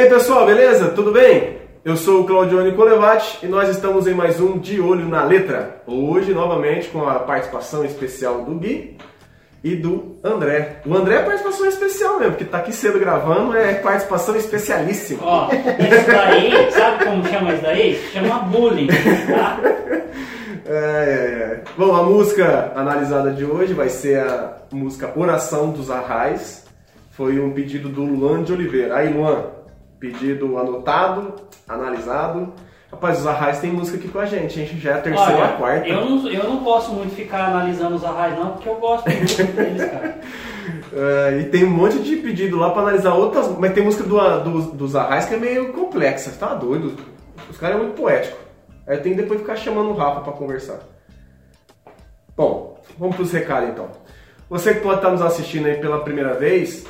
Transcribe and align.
E 0.00 0.04
aí 0.04 0.08
pessoal, 0.08 0.46
beleza? 0.46 0.88
Tudo 0.92 1.12
bem? 1.12 1.58
Eu 1.84 1.94
sou 1.94 2.22
o 2.22 2.24
Claudione 2.24 2.72
Colevati 2.72 3.44
e 3.44 3.46
nós 3.46 3.68
estamos 3.68 4.06
em 4.06 4.14
mais 4.14 4.40
um 4.40 4.56
De 4.56 4.80
Olho 4.80 5.06
na 5.06 5.22
Letra. 5.24 5.82
Hoje, 5.86 6.32
novamente, 6.32 6.88
com 6.88 7.06
a 7.06 7.18
participação 7.18 7.84
especial 7.84 8.40
do 8.40 8.54
Gui 8.54 8.96
e 9.62 9.76
do 9.76 10.16
André. 10.24 10.80
O 10.86 10.94
André 10.94 11.16
é 11.16 11.22
participação 11.22 11.66
especial 11.66 12.18
mesmo, 12.18 12.32
porque 12.32 12.46
tá 12.46 12.56
aqui 12.56 12.72
cedo 12.72 12.98
gravando, 12.98 13.54
é 13.54 13.74
participação 13.74 14.34
especialíssima. 14.36 15.20
Ó, 15.22 15.50
isso 15.52 16.10
daí, 16.10 16.72
sabe 16.72 17.04
como 17.04 17.28
chama 17.28 17.52
isso 17.52 17.62
daí? 17.62 17.94
Chama 18.10 18.38
bullying, 18.38 18.86
tá? 18.86 19.60
É, 20.64 20.72
é, 20.72 20.76
é. 20.76 21.62
Bom, 21.76 21.94
a 21.94 22.02
música 22.02 22.72
analisada 22.74 23.32
de 23.32 23.44
hoje 23.44 23.74
vai 23.74 23.90
ser 23.90 24.20
a 24.20 24.62
música 24.72 25.12
Oração 25.14 25.72
dos 25.72 25.90
Arrais. 25.90 26.64
Foi 27.10 27.38
um 27.38 27.50
pedido 27.50 27.90
do 27.90 28.02
Luan 28.02 28.42
de 28.42 28.50
Oliveira. 28.54 28.96
Aí, 28.96 29.12
Luan, 29.12 29.59
pedido 30.00 30.58
anotado, 30.58 31.34
analisado. 31.68 32.52
Rapaz, 32.90 33.20
os 33.20 33.26
Arrais 33.26 33.60
tem 33.60 33.70
música 33.70 33.98
aqui 33.98 34.08
com 34.08 34.18
a 34.18 34.26
gente, 34.26 34.60
a 34.60 34.64
gente 34.64 34.80
já 34.80 34.92
é 34.92 34.94
a 34.94 35.00
terceira 35.00 35.36
ou 35.36 35.44
a 35.44 35.48
quarta. 35.48 35.86
Eu 35.86 36.04
não, 36.04 36.28
eu 36.28 36.42
não 36.42 36.64
posso 36.64 36.92
muito 36.92 37.14
ficar 37.14 37.46
analisando 37.46 37.94
os 37.94 38.04
arrais 38.04 38.36
não, 38.36 38.50
porque 38.50 38.68
eu 38.68 38.74
gosto 38.76 39.08
muito 39.08 39.44
deles, 39.52 39.84
cara. 39.84 40.18
É, 40.92 41.38
e 41.40 41.44
tem 41.44 41.64
um 41.64 41.70
monte 41.70 42.00
de 42.00 42.16
pedido 42.16 42.58
lá 42.58 42.70
pra 42.70 42.82
analisar 42.82 43.14
outras, 43.14 43.48
mas 43.58 43.72
tem 43.72 43.84
música 43.84 44.02
do, 44.02 44.40
do, 44.40 44.62
dos 44.72 44.96
Arrais 44.96 45.26
que 45.26 45.34
é 45.34 45.36
meio 45.36 45.72
complexa, 45.72 46.32
tá 46.38 46.52
doido? 46.54 46.96
Os 47.48 47.56
caras 47.56 47.76
é 47.76 47.78
muito 47.78 47.94
poético. 47.94 48.36
Aí 48.86 48.96
eu 48.96 49.02
tenho 49.02 49.14
que 49.14 49.22
depois 49.22 49.40
ficar 49.40 49.56
chamando 49.56 49.90
o 49.90 49.94
Rafa 49.94 50.20
pra 50.20 50.32
conversar. 50.32 50.80
Bom, 52.36 52.80
vamos 52.98 53.16
pros 53.16 53.32
recados 53.32 53.68
então. 53.68 53.88
Você 54.48 54.74
que 54.74 54.80
pode 54.80 54.96
estar 54.96 55.10
nos 55.10 55.22
assistindo 55.22 55.66
aí 55.66 55.78
pela 55.78 56.00
primeira 56.00 56.34
vez, 56.34 56.84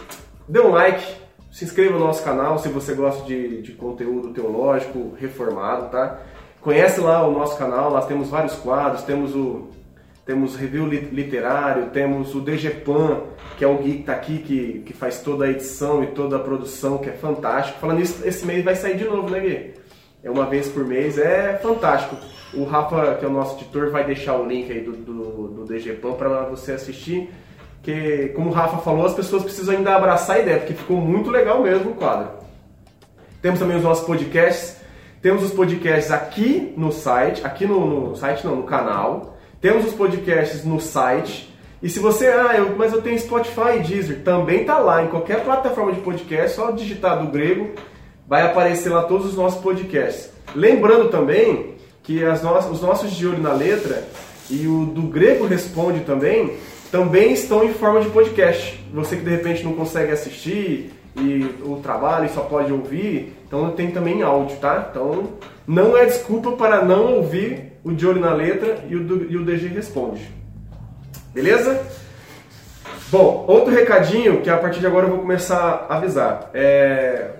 dê 0.48 0.60
um 0.60 0.70
like, 0.70 1.04
se 1.50 1.64
inscreva 1.64 1.98
no 1.98 2.06
nosso 2.06 2.22
canal 2.22 2.58
se 2.58 2.68
você 2.68 2.94
gosta 2.94 3.24
de, 3.24 3.62
de 3.62 3.72
conteúdo 3.72 4.32
teológico 4.32 5.14
reformado, 5.18 5.90
tá? 5.90 6.20
Conhece 6.60 7.00
lá 7.00 7.26
o 7.26 7.32
nosso 7.32 7.56
canal, 7.56 7.90
nós 7.90 8.06
temos 8.06 8.28
vários 8.28 8.54
quadros, 8.54 9.02
temos 9.02 9.34
o 9.34 9.68
temos 10.24 10.54
review 10.54 10.86
literário, 10.86 11.86
temos 11.86 12.36
o 12.36 12.40
DGPan, 12.40 13.22
que 13.58 13.64
é 13.64 13.66
o 13.66 13.78
Gui 13.78 13.94
que 13.94 14.02
tá 14.04 14.12
aqui, 14.12 14.38
que, 14.38 14.82
que 14.86 14.92
faz 14.92 15.20
toda 15.22 15.46
a 15.46 15.50
edição 15.50 16.04
e 16.04 16.08
toda 16.08 16.36
a 16.36 16.38
produção, 16.38 16.98
que 16.98 17.08
é 17.08 17.12
fantástico. 17.12 17.80
Falando 17.80 18.00
isso, 18.00 18.24
esse 18.24 18.46
mês 18.46 18.64
vai 18.64 18.76
sair 18.76 18.96
de 18.96 19.04
novo, 19.04 19.28
né, 19.28 19.40
Gui? 19.40 19.74
É 20.22 20.30
uma 20.30 20.46
vez 20.46 20.68
por 20.68 20.86
mês, 20.86 21.18
é 21.18 21.58
fantástico. 21.60 22.14
O 22.54 22.62
Rafa, 22.62 23.16
que 23.16 23.24
é 23.24 23.28
o 23.28 23.32
nosso 23.32 23.56
editor, 23.56 23.90
vai 23.90 24.04
deixar 24.04 24.36
o 24.36 24.46
link 24.46 24.70
aí 24.70 24.82
do, 24.82 24.92
do, 24.92 25.48
do 25.48 25.64
DGPan 25.64 26.12
para 26.12 26.44
você 26.44 26.72
assistir 26.72 27.28
que, 27.82 28.32
como 28.34 28.50
o 28.50 28.52
Rafa 28.52 28.78
falou, 28.78 29.06
as 29.06 29.14
pessoas 29.14 29.42
precisam 29.42 29.76
ainda 29.76 29.94
abraçar 29.94 30.36
a 30.36 30.38
ideia, 30.40 30.58
porque 30.58 30.74
ficou 30.74 30.98
muito 30.98 31.30
legal 31.30 31.62
mesmo 31.62 31.90
o 31.90 31.94
quadro. 31.94 32.28
Temos 33.40 33.58
também 33.58 33.76
os 33.76 33.82
nossos 33.82 34.04
podcasts. 34.04 34.76
Temos 35.22 35.42
os 35.42 35.52
podcasts 35.52 36.10
aqui 36.10 36.72
no 36.76 36.92
site, 36.92 37.44
aqui 37.44 37.66
no, 37.66 38.10
no 38.10 38.16
site 38.16 38.44
não, 38.44 38.56
no 38.56 38.62
canal. 38.64 39.36
Temos 39.60 39.86
os 39.86 39.92
podcasts 39.92 40.64
no 40.64 40.80
site. 40.80 41.54
E 41.82 41.88
se 41.88 41.98
você, 41.98 42.26
ah, 42.26 42.54
eu, 42.56 42.76
mas 42.76 42.92
eu 42.92 43.00
tenho 43.00 43.18
Spotify 43.18 43.76
e 43.76 43.80
Deezer, 43.80 44.22
também 44.22 44.64
tá 44.64 44.78
lá 44.78 45.02
em 45.02 45.08
qualquer 45.08 45.42
plataforma 45.42 45.92
de 45.92 46.00
podcast, 46.00 46.56
só 46.56 46.70
digitar 46.70 47.18
do 47.18 47.30
grego, 47.30 47.70
vai 48.28 48.42
aparecer 48.42 48.90
lá 48.90 49.02
todos 49.02 49.26
os 49.26 49.36
nossos 49.36 49.60
podcasts. 49.62 50.30
Lembrando 50.54 51.08
também 51.08 51.76
que 52.02 52.24
as 52.24 52.42
no 52.42 52.52
os 52.52 52.82
nossos 52.82 53.12
de 53.12 53.26
olho 53.26 53.40
na 53.40 53.52
letra 53.52 54.06
e 54.50 54.66
o 54.66 54.84
do 54.86 55.02
grego 55.02 55.46
responde 55.46 56.00
também 56.00 56.56
também 56.90 57.32
estão 57.32 57.64
em 57.64 57.72
forma 57.72 58.00
de 58.00 58.10
podcast. 58.10 58.84
Você 58.92 59.16
que 59.16 59.22
de 59.22 59.30
repente 59.30 59.64
não 59.64 59.74
consegue 59.74 60.12
assistir 60.12 60.92
e 61.16 61.54
o 61.62 61.76
trabalho 61.82 62.26
e 62.26 62.30
só 62.30 62.42
pode 62.42 62.72
ouvir, 62.72 63.36
então 63.46 63.70
tem 63.72 63.90
também 63.90 64.22
áudio, 64.22 64.56
tá? 64.58 64.88
Então 64.90 65.30
não 65.66 65.96
é 65.96 66.04
desculpa 66.04 66.52
para 66.52 66.84
não 66.84 67.14
ouvir 67.14 67.72
o 67.84 67.92
de 67.92 68.06
olho 68.06 68.20
na 68.20 68.32
letra 68.32 68.84
e 68.88 68.96
o, 68.96 69.30
e 69.30 69.36
o 69.36 69.44
DG 69.44 69.68
responde. 69.68 70.30
Beleza? 71.32 71.80
Bom, 73.10 73.44
outro 73.48 73.74
recadinho 73.74 74.40
que 74.40 74.50
a 74.50 74.56
partir 74.56 74.80
de 74.80 74.86
agora 74.86 75.06
eu 75.06 75.10
vou 75.10 75.20
começar 75.20 75.86
a 75.88 75.96
avisar. 75.96 76.50
É... 76.54 77.30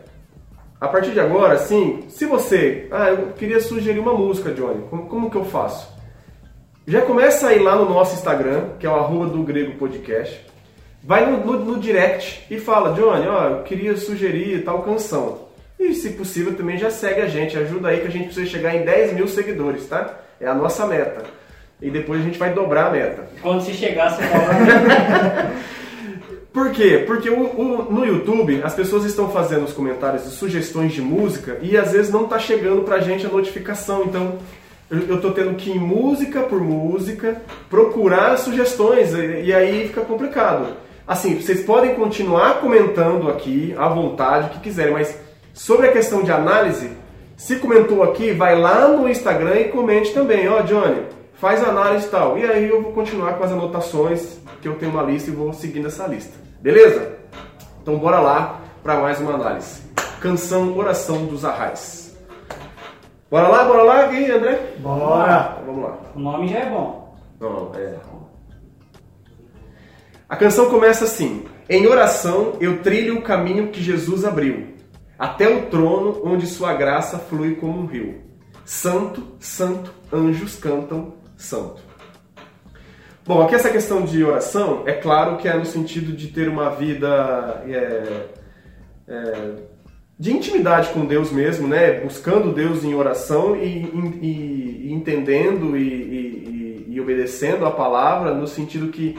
A 0.81 0.89
partir 0.89 1.11
de 1.11 1.21
agora, 1.21 1.59
sim, 1.59 2.05
se 2.09 2.25
você. 2.25 2.89
Ah, 2.91 3.11
eu 3.11 3.33
queria 3.33 3.61
sugerir 3.61 3.99
uma 3.99 4.15
música, 4.15 4.51
Johnny. 4.51 4.83
Como, 4.89 5.07
como 5.07 5.31
que 5.31 5.37
eu 5.37 5.45
faço? 5.45 6.00
Já 6.91 7.03
começa 7.03 7.47
a 7.47 7.55
ir 7.55 7.61
lá 7.61 7.77
no 7.77 7.89
nosso 7.89 8.17
Instagram, 8.17 8.71
que 8.81 8.85
é 8.85 8.91
o 8.91 8.97
arroba 8.97 9.27
do 9.27 9.45
Grego 9.45 9.79
Podcast. 9.79 10.45
Vai 11.01 11.25
no, 11.25 11.39
no, 11.39 11.65
no 11.65 11.79
direct 11.79 12.45
e 12.51 12.59
fala, 12.59 12.95
Johnny, 12.95 13.29
ó, 13.29 13.45
eu 13.45 13.63
queria 13.63 13.97
sugerir 13.97 14.65
tal 14.65 14.83
canção. 14.83 15.47
E 15.79 15.95
se 15.95 16.11
possível 16.11 16.53
também 16.57 16.77
já 16.77 16.91
segue 16.91 17.21
a 17.21 17.29
gente, 17.29 17.57
ajuda 17.57 17.91
aí 17.91 18.01
que 18.01 18.09
a 18.09 18.11
gente 18.11 18.25
precisa 18.25 18.45
chegar 18.45 18.75
em 18.75 18.85
10 18.85 19.13
mil 19.13 19.29
seguidores, 19.29 19.87
tá? 19.87 20.19
É 20.41 20.49
a 20.49 20.55
nossa 20.55 20.85
meta. 20.85 21.23
E 21.81 21.93
depois 21.93 22.23
a 22.23 22.25
gente 22.25 22.41
vai 22.41 22.53
dobrar 22.53 22.89
a 22.89 22.91
meta. 22.91 23.25
Quando 23.41 23.63
se 23.63 23.73
chegar, 23.73 24.11
você 24.11 24.25
fala. 24.25 25.53
Por 26.53 26.73
quê? 26.73 27.05
Porque 27.07 27.31
o, 27.31 27.41
o, 27.41 27.93
no 27.93 28.05
YouTube 28.05 28.63
as 28.65 28.75
pessoas 28.75 29.05
estão 29.05 29.31
fazendo 29.31 29.63
os 29.63 29.73
comentários 29.73 30.25
de 30.25 30.31
sugestões 30.31 30.93
de 30.93 31.01
música 31.01 31.57
e 31.63 31.77
às 31.77 31.93
vezes 31.93 32.11
não 32.11 32.25
está 32.25 32.41
chegando 32.41 32.83
pra 32.83 32.99
gente 32.99 33.25
a 33.25 33.29
notificação. 33.29 34.03
Então 34.03 34.41
eu 34.91 35.17
estou 35.17 35.31
tendo 35.31 35.55
que 35.55 35.71
ir 35.71 35.79
música 35.79 36.41
por 36.41 36.61
música 36.61 37.41
procurar 37.69 38.37
sugestões 38.37 39.13
e, 39.15 39.53
aí 39.53 39.87
fica 39.87 40.01
complicado. 40.01 40.75
Assim, 41.07 41.41
vocês 41.41 41.63
podem 41.65 41.95
continuar 41.95 42.61
comentando 42.61 43.29
aqui 43.31 43.75
à 43.79 43.89
vontade, 43.89 44.49
o 44.49 44.51
que 44.51 44.61
quiserem, 44.61 44.93
mas 44.93 45.17
sobre 45.55 45.87
a 45.87 45.93
questão 45.93 46.23
de 46.23 46.33
análise, 46.33 46.91
se 47.37 47.57
comentou 47.57 48.03
aqui, 48.03 48.33
vai 48.33 48.59
lá 48.59 48.89
no 48.89 49.09
Instagram 49.09 49.61
e 49.61 49.69
comente 49.69 50.13
também. 50.13 50.49
Ó, 50.49 50.59
oh, 50.59 50.63
Johnny, 50.63 51.03
faz 51.35 51.63
análise 51.63 52.07
e 52.07 52.11
tal. 52.11 52.37
E 52.37 52.45
aí 52.45 52.69
eu 52.69 52.83
vou 52.83 52.93
continuar 52.93 53.35
com 53.35 53.45
as 53.45 53.53
anotações, 53.53 54.39
que 54.61 54.69
eu 54.69 54.75
tenho 54.75 54.93
uma 54.93 55.03
lista 55.03 55.31
e 55.31 55.35
vou 55.35 55.53
seguindo 55.53 55.87
essa 55.87 56.07
lista. 56.07 56.33
Beleza? 56.61 57.17
Então 57.81 57.97
bora 57.97 58.21
lá 58.21 58.61
para 58.83 58.97
mais 59.01 59.21
uma 59.21 59.35
análise. 59.35 59.83
Canção 60.21 60.77
Oração 60.77 61.27
dos 61.27 61.45
Arrais. 61.45 62.10
Bora 63.31 63.47
lá, 63.47 63.65
bora 63.65 63.83
lá, 63.85 64.07
Gui, 64.09 64.29
André? 64.29 64.75
Bora! 64.79 65.53
Então, 65.53 65.67
vamos 65.67 65.85
lá. 65.85 65.99
O 66.17 66.19
nome 66.19 66.49
já 66.49 66.59
é 66.59 66.69
bom. 66.69 67.17
Não, 67.39 67.73
é. 67.77 67.95
A 70.29 70.37
canção 70.37 70.69
começa 70.69 71.05
assim: 71.05 71.45
Em 71.69 71.87
oração 71.87 72.55
eu 72.61 72.83
trilho 72.83 73.19
o 73.19 73.23
caminho 73.23 73.69
que 73.69 73.81
Jesus 73.81 74.25
abriu, 74.25 74.75
até 75.17 75.49
o 75.49 75.67
trono 75.67 76.21
onde 76.25 76.47
sua 76.47 76.75
graça 76.75 77.19
flui 77.19 77.55
como 77.55 77.81
um 77.81 77.87
rio. 77.87 78.21
Santo, 78.65 79.37
santo, 79.39 79.95
anjos 80.13 80.57
cantam, 80.57 81.15
santo. 81.37 81.83
Bom, 83.25 83.43
aqui 83.43 83.55
essa 83.55 83.71
questão 83.71 84.03
de 84.03 84.25
oração, 84.25 84.83
é 84.87 84.93
claro 84.93 85.37
que 85.37 85.47
é 85.47 85.57
no 85.57 85.65
sentido 85.65 86.13
de 86.17 86.29
ter 86.29 86.49
uma 86.49 86.71
vida 86.71 87.63
é, 87.69 88.27
é, 89.07 89.55
de 90.21 90.37
intimidade 90.37 90.91
com 90.91 91.07
Deus 91.07 91.33
mesmo, 91.33 91.67
né? 91.67 92.01
Buscando 92.01 92.53
Deus 92.53 92.85
em 92.85 92.95
oração 92.95 93.57
e, 93.57 93.87
e, 94.21 94.89
e 94.89 94.93
entendendo 94.93 95.75
e, 95.75 96.85
e, 96.91 97.01
obedecendo 97.01 97.65
a 97.65 97.71
palavra 97.71 98.35
no 98.35 98.47
sentido 98.47 98.89
que, 98.89 99.19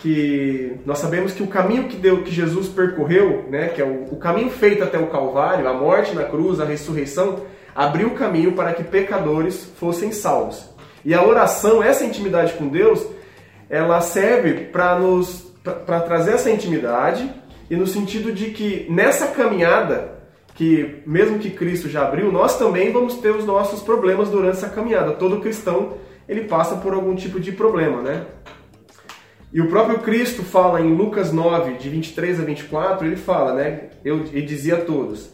que 0.00 0.78
nós 0.86 0.96
sabemos 0.96 1.34
que 1.34 1.42
o 1.42 1.46
caminho 1.46 1.88
que, 1.88 1.96
deu, 1.98 2.22
que 2.22 2.30
Jesus 2.30 2.68
percorreu, 2.68 3.44
né? 3.50 3.68
Que 3.68 3.82
é 3.82 3.84
o, 3.84 4.14
o 4.14 4.16
caminho 4.16 4.48
feito 4.48 4.82
até 4.82 4.98
o 4.98 5.08
Calvário, 5.08 5.68
a 5.68 5.74
morte 5.74 6.14
na 6.14 6.24
cruz, 6.24 6.58
a 6.58 6.64
ressurreição, 6.64 7.40
abriu 7.74 8.08
o 8.08 8.14
caminho 8.14 8.52
para 8.52 8.72
que 8.72 8.82
pecadores 8.82 9.70
fossem 9.76 10.10
salvos. 10.10 10.70
E 11.04 11.12
a 11.12 11.22
oração, 11.22 11.82
essa 11.82 12.02
intimidade 12.02 12.54
com 12.54 12.66
Deus, 12.66 13.06
ela 13.68 14.00
serve 14.00 14.54
para 14.72 14.98
nos 14.98 15.50
para 15.62 16.00
trazer 16.00 16.32
essa 16.32 16.50
intimidade 16.50 17.30
e 17.68 17.76
no 17.76 17.86
sentido 17.86 18.32
de 18.32 18.52
que 18.52 18.86
nessa 18.88 19.26
caminhada 19.26 20.19
que 20.60 21.00
mesmo 21.06 21.38
que 21.38 21.48
Cristo 21.48 21.88
já 21.88 22.06
abriu, 22.06 22.30
nós 22.30 22.58
também 22.58 22.92
vamos 22.92 23.14
ter 23.14 23.30
os 23.30 23.46
nossos 23.46 23.80
problemas 23.80 24.28
durante 24.28 24.58
essa 24.58 24.68
caminhada. 24.68 25.12
Todo 25.12 25.40
cristão 25.40 25.94
ele 26.28 26.42
passa 26.42 26.76
por 26.76 26.92
algum 26.92 27.14
tipo 27.14 27.40
de 27.40 27.50
problema, 27.50 28.02
né? 28.02 28.26
E 29.50 29.58
o 29.58 29.70
próprio 29.70 30.00
Cristo 30.00 30.42
fala 30.42 30.82
em 30.82 30.94
Lucas 30.94 31.32
9, 31.32 31.78
de 31.78 31.88
23 31.88 32.40
a 32.40 32.44
24, 32.44 33.06
ele 33.06 33.16
fala, 33.16 33.54
né? 33.54 33.84
Eu, 34.04 34.18
dizia 34.24 34.74
a 34.74 34.80
todos: 34.82 35.30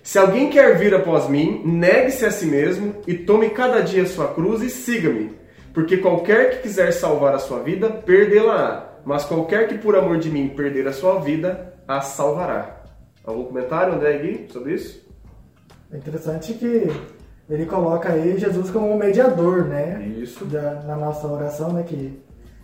Se 0.00 0.16
alguém 0.16 0.48
quer 0.48 0.78
vir 0.78 0.94
após 0.94 1.28
mim, 1.28 1.60
negue-se 1.64 2.24
a 2.24 2.30
si 2.30 2.46
mesmo 2.46 3.02
e 3.04 3.14
tome 3.14 3.50
cada 3.50 3.80
dia 3.80 4.06
sua 4.06 4.28
cruz 4.28 4.62
e 4.62 4.70
siga-me. 4.70 5.32
Porque 5.74 5.96
qualquer 5.96 6.50
que 6.52 6.62
quiser 6.62 6.92
salvar 6.92 7.34
a 7.34 7.40
sua 7.40 7.58
vida, 7.64 7.90
perdê-la-á. 7.90 9.00
Mas 9.04 9.24
qualquer 9.24 9.66
que 9.66 9.76
por 9.76 9.96
amor 9.96 10.18
de 10.18 10.30
mim 10.30 10.48
perder 10.50 10.86
a 10.86 10.92
sua 10.92 11.18
vida, 11.18 11.74
a 11.88 12.00
salvará. 12.00 12.77
Algum 13.28 13.44
comentário, 13.44 13.92
André 13.92 14.16
Gui, 14.20 14.46
sobre 14.50 14.72
isso? 14.72 15.06
É 15.92 15.98
interessante 15.98 16.54
que 16.54 16.86
ele 17.50 17.66
coloca 17.66 18.10
aí 18.10 18.38
Jesus 18.38 18.70
como 18.70 18.90
um 18.90 18.96
mediador, 18.96 19.66
né? 19.66 20.02
Isso. 20.18 20.46
Da, 20.46 20.76
na 20.86 20.96
nossa 20.96 21.26
oração, 21.26 21.70
né? 21.74 21.82
Que 21.82 22.18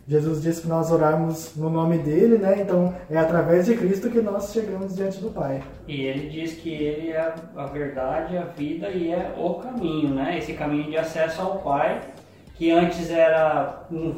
Jesus 0.09 0.43
disse 0.43 0.63
que 0.63 0.67
nós 0.67 0.91
orarmos 0.91 1.55
no 1.55 1.69
nome 1.69 1.99
dele, 1.99 2.39
né? 2.39 2.63
Então 2.63 2.95
é 3.11 3.19
através 3.19 3.67
de 3.67 3.77
Cristo 3.77 4.09
que 4.09 4.23
nós 4.23 4.55
chegamos 4.55 4.97
diante 4.97 5.21
do 5.21 5.29
Pai. 5.29 5.63
E 5.87 6.01
ele 6.01 6.31
diz 6.31 6.55
que 6.55 6.71
ele 6.71 7.11
é 7.11 7.35
a 7.55 7.67
verdade, 7.67 8.39
a 8.39 8.45
vida 8.45 8.89
e 8.89 9.13
é 9.13 9.35
o 9.37 9.57
caminho, 9.57 10.15
né? 10.15 10.39
Esse 10.39 10.55
caminho 10.55 10.91
de 10.91 10.97
acesso 10.97 11.43
ao 11.43 11.59
Pai, 11.59 12.01
que 12.55 12.71
antes 12.71 13.11
era 13.11 13.85
um, 13.93 14.15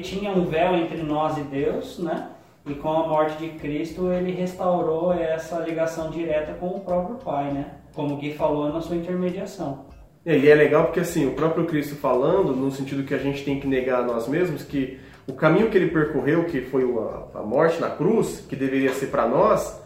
tinha 0.00 0.30
um 0.30 0.46
véu 0.46 0.74
entre 0.76 1.02
nós 1.02 1.36
e 1.36 1.42
Deus, 1.42 1.98
né? 1.98 2.30
E 2.66 2.74
com 2.74 2.88
a 2.88 3.06
morte 3.06 3.36
de 3.36 3.48
Cristo 3.58 4.10
ele 4.10 4.32
restaurou 4.32 5.12
essa 5.12 5.58
ligação 5.60 6.10
direta 6.10 6.54
com 6.54 6.68
o 6.68 6.80
próprio 6.80 7.16
Pai, 7.16 7.52
né? 7.52 7.66
Como 7.94 8.14
o 8.14 8.16
Gui 8.16 8.32
falou 8.32 8.72
na 8.72 8.80
sua 8.80 8.96
intermediação. 8.96 9.86
E 10.24 10.48
é 10.48 10.54
legal 10.54 10.84
porque 10.84 11.00
assim, 11.00 11.26
o 11.26 11.32
próprio 11.32 11.66
Cristo 11.66 11.94
falando, 11.96 12.56
no 12.56 12.70
sentido 12.70 13.04
que 13.04 13.12
a 13.12 13.18
gente 13.18 13.44
tem 13.44 13.60
que 13.60 13.66
negar 13.66 14.00
a 14.00 14.06
nós 14.06 14.26
mesmos, 14.26 14.62
que 14.62 14.98
o 15.26 15.34
caminho 15.34 15.68
que 15.68 15.76
ele 15.76 15.90
percorreu, 15.90 16.44
que 16.44 16.62
foi 16.62 16.82
a 17.34 17.42
morte 17.42 17.80
na 17.80 17.90
cruz, 17.90 18.44
que 18.48 18.56
deveria 18.56 18.92
ser 18.94 19.06
para 19.08 19.28
nós, 19.28 19.82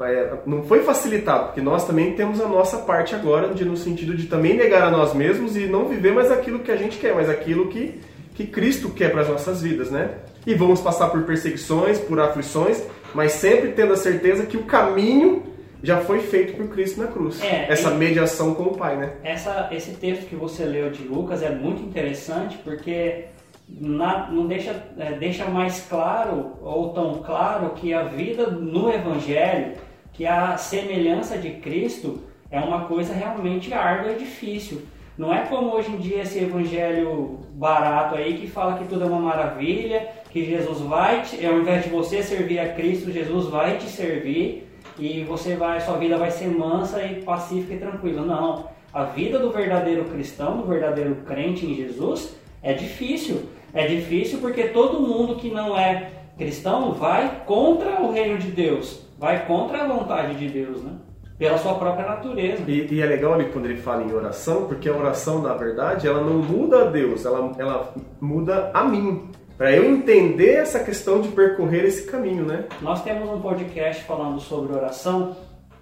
é, 0.00 0.38
não 0.46 0.64
foi 0.64 0.82
facilitado, 0.82 1.46
porque 1.46 1.60
nós 1.60 1.86
também 1.86 2.12
temos 2.14 2.40
a 2.40 2.48
nossa 2.48 2.78
parte 2.78 3.14
agora, 3.14 3.54
de, 3.54 3.64
no 3.64 3.76
sentido 3.76 4.16
de 4.16 4.26
também 4.26 4.56
negar 4.56 4.82
a 4.82 4.90
nós 4.90 5.14
mesmos 5.14 5.56
e 5.56 5.66
não 5.66 5.88
viver 5.88 6.12
mais 6.12 6.32
aquilo 6.32 6.58
que 6.58 6.72
a 6.72 6.76
gente 6.76 6.98
quer, 6.98 7.14
mas 7.14 7.30
aquilo 7.30 7.68
que, 7.68 8.00
que 8.34 8.46
Cristo 8.46 8.90
quer 8.90 9.12
para 9.12 9.22
as 9.22 9.28
nossas 9.28 9.62
vidas, 9.62 9.90
né? 9.90 10.10
E 10.46 10.54
vamos 10.54 10.80
passar 10.80 11.08
por 11.08 11.24
perseguições, 11.24 11.98
por 11.98 12.20
aflições, 12.20 12.82
mas 13.12 13.32
sempre 13.32 13.72
tendo 13.72 13.92
a 13.92 13.96
certeza 13.96 14.46
que 14.46 14.56
o 14.56 14.62
caminho 14.62 15.42
já 15.82 15.98
foi 16.00 16.20
feito 16.20 16.56
por 16.56 16.68
Cristo 16.68 17.00
na 17.00 17.08
cruz. 17.08 17.42
É, 17.42 17.66
essa 17.70 17.90
mediação 17.90 18.54
com 18.54 18.64
o 18.64 18.76
Pai, 18.76 18.96
né? 18.96 19.12
Essa, 19.22 19.68
esse 19.72 19.92
texto 19.92 20.28
que 20.28 20.36
você 20.36 20.64
leu 20.64 20.90
de 20.90 21.02
Lucas 21.02 21.42
é 21.42 21.50
muito 21.50 21.82
interessante 21.82 22.56
porque 22.58 23.26
na, 23.68 24.30
não 24.30 24.46
deixa, 24.46 24.84
é, 24.98 25.12
deixa 25.12 25.44
mais 25.46 25.84
claro 25.88 26.52
ou 26.62 26.92
tão 26.92 27.14
claro 27.22 27.70
que 27.70 27.92
a 27.92 28.04
vida 28.04 28.46
no 28.46 28.92
Evangelho, 28.92 29.74
que 30.12 30.26
a 30.26 30.56
semelhança 30.56 31.36
de 31.36 31.50
Cristo 31.50 32.20
é 32.50 32.60
uma 32.60 32.84
coisa 32.84 33.12
realmente 33.12 33.74
árdua 33.74 34.12
e 34.12 34.18
difícil. 34.18 34.82
Não 35.18 35.32
é 35.32 35.46
como 35.46 35.74
hoje 35.74 35.90
em 35.90 35.96
dia 35.96 36.22
esse 36.22 36.38
evangelho 36.38 37.40
barato 37.54 38.16
aí 38.16 38.36
que 38.36 38.46
fala 38.46 38.76
que 38.78 38.84
tudo 38.84 39.04
é 39.04 39.06
uma 39.06 39.20
maravilha, 39.20 40.06
que 40.36 40.44
Jesus 40.44 40.80
vai, 40.80 41.22
te, 41.22 41.46
ao 41.46 41.58
invés 41.58 41.84
de 41.84 41.88
você 41.88 42.22
servir 42.22 42.58
a 42.58 42.68
Cristo, 42.74 43.10
Jesus 43.10 43.46
vai 43.46 43.78
te 43.78 43.88
servir 43.88 44.68
e 44.98 45.24
você 45.24 45.56
vai, 45.56 45.80
sua 45.80 45.96
vida 45.96 46.18
vai 46.18 46.30
ser 46.30 46.48
mansa 46.48 47.02
e 47.02 47.22
pacífica 47.22 47.72
e 47.72 47.78
tranquila. 47.78 48.20
Não. 48.20 48.68
A 48.92 49.04
vida 49.04 49.38
do 49.38 49.50
verdadeiro 49.50 50.04
cristão, 50.04 50.58
do 50.58 50.66
verdadeiro 50.66 51.16
crente 51.26 51.64
em 51.64 51.74
Jesus, 51.74 52.36
é 52.62 52.74
difícil. 52.74 53.44
É 53.72 53.86
difícil 53.86 54.38
porque 54.38 54.64
todo 54.64 55.00
mundo 55.00 55.36
que 55.36 55.50
não 55.50 55.74
é 55.74 56.10
cristão 56.36 56.92
vai 56.92 57.42
contra 57.46 58.02
o 58.02 58.12
reino 58.12 58.36
de 58.36 58.50
Deus, 58.50 59.08
vai 59.18 59.46
contra 59.46 59.84
a 59.84 59.86
vontade 59.86 60.34
de 60.34 60.48
Deus, 60.48 60.82
né? 60.82 60.92
Pela 61.38 61.56
sua 61.56 61.76
própria 61.76 62.06
natureza. 62.06 62.62
E, 62.66 62.86
e 62.92 63.00
é 63.00 63.06
legal 63.06 63.32
ali 63.32 63.46
quando 63.46 63.64
ele 63.64 63.78
fala 63.78 64.02
em 64.02 64.12
oração, 64.12 64.66
porque 64.66 64.86
a 64.86 64.94
oração, 64.94 65.40
na 65.40 65.54
verdade, 65.54 66.06
ela 66.06 66.20
não 66.20 66.38
muda 66.38 66.82
a 66.82 66.90
Deus, 66.90 67.24
ela, 67.24 67.52
ela 67.58 67.94
muda 68.20 68.70
a 68.74 68.84
mim. 68.84 69.30
Para 69.56 69.72
eu 69.72 69.84
entender 69.90 70.56
essa 70.56 70.80
questão 70.80 71.20
de 71.20 71.28
percorrer 71.28 71.84
esse 71.84 72.02
caminho, 72.04 72.44
né? 72.44 72.66
Nós 72.82 73.02
temos 73.02 73.28
um 73.30 73.40
podcast 73.40 74.04
falando 74.04 74.38
sobre 74.38 74.74
oração. 74.74 75.34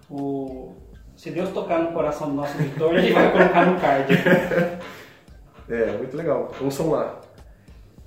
O... 0.09 0.75
Se 1.17 1.31
Deus 1.31 1.51
tocar 1.51 1.81
no 1.81 1.93
coração 1.93 2.29
do 2.29 2.35
nosso 2.35 2.57
editor, 2.61 2.95
ele 2.95 3.13
vai 3.13 3.33
colocar 3.33 3.67
no 3.67 3.81
card. 3.81 4.15
é, 5.69 5.87
muito 5.99 6.17
legal. 6.17 6.53
Ouçam 6.61 6.91
lá. 6.91 7.21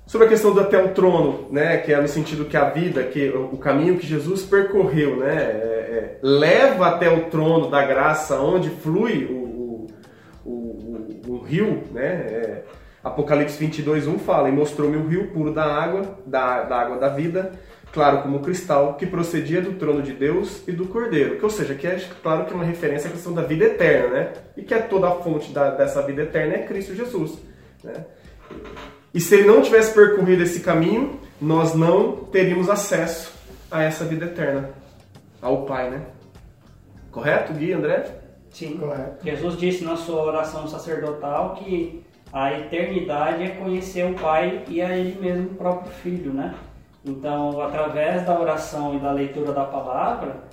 Sobre 0.06 0.26
a 0.26 0.30
questão 0.30 0.54
do 0.54 0.60
até 0.60 0.82
o 0.82 0.94
trono, 0.94 1.48
né, 1.50 1.76
que 1.76 1.92
é 1.92 2.00
no 2.00 2.08
sentido 2.08 2.46
que 2.46 2.56
a 2.56 2.70
vida, 2.70 3.04
que 3.04 3.28
o 3.28 3.58
caminho 3.58 3.98
que 3.98 4.06
Jesus 4.06 4.42
percorreu, 4.42 5.18
né, 5.18 5.36
é, 5.36 5.36
é, 5.36 6.18
leva 6.22 6.86
até 6.86 7.10
o 7.10 7.28
trono 7.28 7.70
da 7.70 7.84
graça, 7.84 8.40
onde 8.40 8.70
flui 8.70 9.26
o, 9.26 9.86
o, 10.46 10.50
o, 10.50 11.32
o 11.34 11.38
rio, 11.42 11.82
né, 11.90 12.06
é, 12.06 12.62
Apocalipse 13.02 13.58
22, 13.58 14.06
1 14.06 14.18
fala, 14.18 14.48
e 14.48 14.52
mostrou-me 14.52 14.96
o 14.96 15.06
rio 15.06 15.28
puro 15.28 15.52
da 15.52 15.64
água, 15.64 16.18
da, 16.26 16.62
da 16.62 16.76
água 16.76 16.98
da 16.98 17.08
vida, 17.08 17.52
claro 17.92 18.22
como 18.22 18.40
cristal, 18.40 18.94
que 18.94 19.06
procedia 19.06 19.62
do 19.62 19.74
trono 19.74 20.02
de 20.02 20.12
Deus 20.12 20.66
e 20.66 20.72
do 20.72 20.86
Cordeiro. 20.86 21.36
Que, 21.36 21.44
ou 21.44 21.50
seja, 21.50 21.74
que 21.74 21.86
é 21.86 22.00
claro 22.22 22.44
que 22.44 22.52
é 22.52 22.56
uma 22.56 22.64
referência 22.64 23.08
à 23.08 23.12
questão 23.12 23.32
da 23.32 23.42
vida 23.42 23.64
eterna, 23.64 24.08
né, 24.08 24.32
e 24.56 24.62
que 24.62 24.74
é 24.74 24.78
toda 24.78 25.08
a 25.08 25.12
fonte 25.12 25.52
da, 25.52 25.70
dessa 25.70 26.02
vida 26.02 26.22
eterna 26.22 26.54
é 26.54 26.66
Cristo 26.66 26.94
Jesus, 26.94 27.38
né. 27.82 28.04
E 29.14 29.20
se 29.20 29.34
ele 29.34 29.48
não 29.48 29.62
tivesse 29.62 29.94
percorrido 29.94 30.42
esse 30.42 30.60
caminho, 30.60 31.18
nós 31.40 31.74
não 31.74 32.12
teríamos 32.16 32.68
acesso 32.68 33.32
a 33.70 33.82
essa 33.82 34.04
vida 34.04 34.26
eterna, 34.26 34.70
ao 35.40 35.64
Pai, 35.64 35.90
né? 35.90 36.02
Correto, 37.10 37.52
Gui, 37.54 37.72
André? 37.72 38.04
Sim, 38.50 38.76
correto. 38.76 39.24
Jesus 39.24 39.56
disse 39.56 39.84
na 39.84 39.96
sua 39.96 40.22
oração 40.22 40.66
sacerdotal 40.68 41.54
que 41.54 42.04
a 42.32 42.52
eternidade 42.52 43.42
é 43.42 43.48
conhecer 43.50 44.10
o 44.10 44.14
Pai 44.14 44.64
e 44.68 44.82
a 44.82 44.96
Ele 44.96 45.18
mesmo, 45.20 45.52
o 45.52 45.54
próprio 45.54 45.90
Filho, 45.92 46.32
né? 46.32 46.54
Então, 47.04 47.60
através 47.62 48.26
da 48.26 48.38
oração 48.38 48.96
e 48.96 48.98
da 48.98 49.12
leitura 49.12 49.52
da 49.52 49.64
palavra 49.64 50.44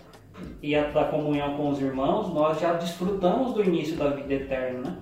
e 0.62 0.76
da 0.76 1.06
comunhão 1.06 1.58
com 1.58 1.70
os 1.70 1.82
irmãos, 1.82 2.34
nós 2.34 2.60
já 2.60 2.74
desfrutamos 2.74 3.54
do 3.54 3.64
início 3.64 3.96
da 3.98 4.10
vida 4.10 4.34
eterna, 4.34 4.80
né? 4.82 4.98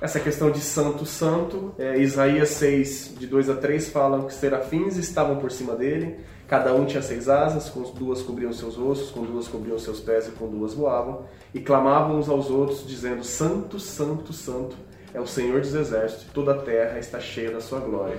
essa 0.00 0.20
questão 0.20 0.50
de 0.50 0.60
santo, 0.60 1.06
santo. 1.06 1.74
É, 1.78 1.98
Isaías 1.98 2.50
6, 2.50 3.14
de 3.18 3.26
2 3.26 3.50
a 3.50 3.56
3, 3.56 3.88
falam 3.88 4.26
que 4.26 4.34
serafins 4.34 4.96
estavam 4.96 5.36
por 5.36 5.50
cima 5.50 5.74
dele, 5.74 6.20
cada 6.46 6.74
um 6.74 6.84
tinha 6.84 7.02
seis 7.02 7.28
asas, 7.28 7.68
com 7.68 7.82
duas 7.82 8.22
cobriam 8.22 8.52
seus 8.52 8.76
rostos, 8.76 9.10
com 9.10 9.22
duas 9.22 9.48
cobriam 9.48 9.78
seus 9.78 10.00
pés 10.00 10.28
e 10.28 10.32
com 10.32 10.48
duas 10.48 10.74
voavam, 10.74 11.24
e 11.54 11.60
clamavam 11.60 12.18
uns 12.18 12.28
aos 12.28 12.50
outros, 12.50 12.86
dizendo: 12.86 13.24
Santo, 13.24 13.80
Santo, 13.80 14.32
Santo 14.32 14.76
é 15.14 15.20
o 15.20 15.26
Senhor 15.26 15.60
dos 15.60 15.74
Exércitos, 15.74 16.26
toda 16.32 16.52
a 16.52 16.58
terra 16.58 16.98
está 16.98 17.20
cheia 17.20 17.50
da 17.50 17.60
sua 17.60 17.80
glória. 17.80 18.18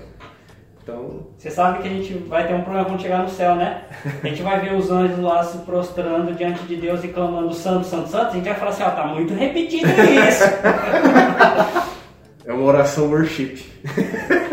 Então... 0.82 1.28
Você 1.38 1.52
sabe 1.52 1.82
que 1.82 1.88
a 1.88 1.92
gente 1.92 2.14
vai 2.14 2.48
ter 2.48 2.54
um 2.54 2.62
problema 2.62 2.86
quando 2.86 3.02
chegar 3.02 3.24
no 3.24 3.30
céu, 3.30 3.56
né? 3.56 3.84
A 4.24 4.28
gente 4.28 4.42
vai 4.42 4.62
ver 4.62 4.74
os 4.74 4.90
anjos 4.90 5.20
lá 5.20 5.44
se 5.44 5.58
prostrando 5.60 6.34
diante 6.34 6.64
de 6.64 6.78
Deus 6.78 7.04
e 7.04 7.10
clamando 7.10 7.54
Santo, 7.54 7.86
Santo, 7.86 8.08
Santo. 8.08 8.28
A 8.28 8.32
gente 8.32 8.46
vai 8.46 8.56
falar 8.56 8.72
assim, 8.72 8.84
ó, 8.84 8.92
tá 8.92 9.06
muito 9.06 9.34
repetido 9.34 9.86
isso. 9.86 10.44
É 12.46 12.54
uma 12.54 12.64
oração 12.64 13.10
worship. 13.10 13.58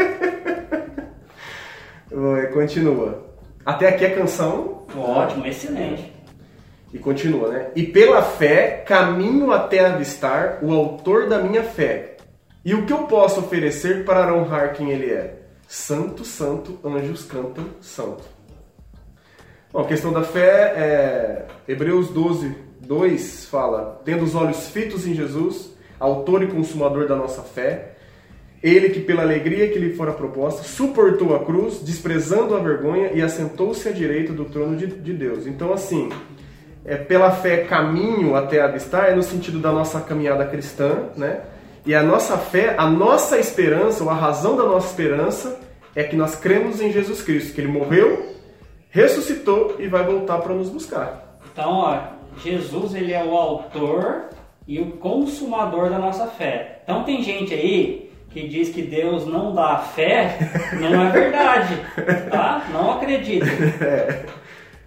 Continua. 2.52 3.24
Até 3.64 3.88
aqui 3.88 4.06
a 4.06 4.14
canção. 4.14 4.84
Ótimo, 4.96 5.46
excelente. 5.46 6.12
E 6.92 6.98
continua, 6.98 7.48
né? 7.48 7.66
E 7.74 7.82
pela 7.82 8.22
fé 8.22 8.84
caminho 8.86 9.52
até 9.52 9.84
avistar 9.84 10.60
o 10.62 10.72
autor 10.72 11.28
da 11.28 11.38
minha 11.38 11.64
fé. 11.64 12.13
E 12.64 12.74
o 12.74 12.86
que 12.86 12.92
eu 12.92 13.04
posso 13.04 13.40
oferecer 13.40 14.04
para 14.04 14.34
honrar 14.34 14.72
quem 14.72 14.90
ele 14.90 15.10
é? 15.10 15.42
Santo, 15.68 16.24
santo, 16.24 16.78
anjos 16.84 17.24
cantam 17.24 17.66
santo. 17.80 18.24
Bom, 19.70 19.80
a 19.80 19.86
questão 19.86 20.12
da 20.12 20.22
fé 20.22 20.72
é. 20.76 21.46
Hebreus 21.68 22.08
12, 22.08 22.54
2 22.80 23.46
fala: 23.46 24.00
Tendo 24.04 24.24
os 24.24 24.34
olhos 24.34 24.68
fitos 24.70 25.06
em 25.06 25.14
Jesus, 25.14 25.74
autor 26.00 26.42
e 26.42 26.46
consumador 26.46 27.06
da 27.06 27.16
nossa 27.16 27.42
fé, 27.42 27.96
ele 28.62 28.88
que, 28.88 29.00
pela 29.00 29.22
alegria 29.22 29.68
que 29.68 29.78
lhe 29.78 29.94
fora 29.94 30.12
proposta, 30.12 30.62
suportou 30.62 31.36
a 31.36 31.44
cruz, 31.44 31.80
desprezando 31.82 32.56
a 32.56 32.60
vergonha 32.60 33.10
e 33.12 33.20
assentou-se 33.20 33.86
à 33.86 33.92
direita 33.92 34.32
do 34.32 34.46
trono 34.46 34.74
de, 34.74 34.86
de 34.86 35.12
Deus. 35.12 35.46
Então, 35.46 35.70
assim, 35.70 36.08
é, 36.82 36.96
pela 36.96 37.30
fé, 37.30 37.64
caminho 37.64 38.34
até 38.34 38.62
avistar 38.62 39.10
é 39.10 39.14
no 39.14 39.22
sentido 39.22 39.58
da 39.58 39.70
nossa 39.70 40.00
caminhada 40.00 40.46
cristã, 40.46 41.10
né? 41.14 41.42
E 41.86 41.94
a 41.94 42.02
nossa 42.02 42.38
fé, 42.38 42.74
a 42.78 42.86
nossa 42.86 43.38
esperança, 43.38 44.02
ou 44.02 44.10
a 44.10 44.14
razão 44.14 44.56
da 44.56 44.64
nossa 44.64 44.86
esperança, 44.88 45.60
é 45.94 46.02
que 46.02 46.16
nós 46.16 46.34
cremos 46.34 46.80
em 46.80 46.90
Jesus 46.90 47.22
Cristo, 47.22 47.54
que 47.54 47.60
ele 47.60 47.68
morreu, 47.68 48.34
ressuscitou 48.90 49.76
e 49.78 49.86
vai 49.86 50.04
voltar 50.04 50.38
para 50.38 50.54
nos 50.54 50.70
buscar. 50.70 51.38
Então, 51.52 51.70
ó, 51.70 52.00
Jesus 52.42 52.94
ele 52.94 53.12
é 53.12 53.22
o 53.22 53.36
autor 53.36 54.30
e 54.66 54.80
o 54.80 54.92
consumador 54.92 55.90
da 55.90 55.98
nossa 55.98 56.26
fé. 56.26 56.80
Então 56.82 57.04
tem 57.04 57.22
gente 57.22 57.52
aí 57.52 58.10
que 58.30 58.48
diz 58.48 58.70
que 58.70 58.82
Deus 58.82 59.26
não 59.26 59.54
dá 59.54 59.78
fé, 59.78 60.38
não 60.80 61.06
é 61.06 61.10
verdade, 61.10 61.80
tá? 62.30 62.66
Não 62.72 62.92
acredita. 62.92 63.46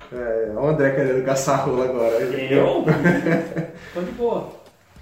É, 0.10 0.48
é, 0.50 0.54
o 0.56 0.66
André 0.66 0.92
querendo 0.92 1.26
caçar 1.26 1.66
rola 1.66 1.84
agora. 1.84 2.16
Eu? 2.24 2.86
Tô 3.94 4.00
de 4.00 4.12
boa. 4.12 4.57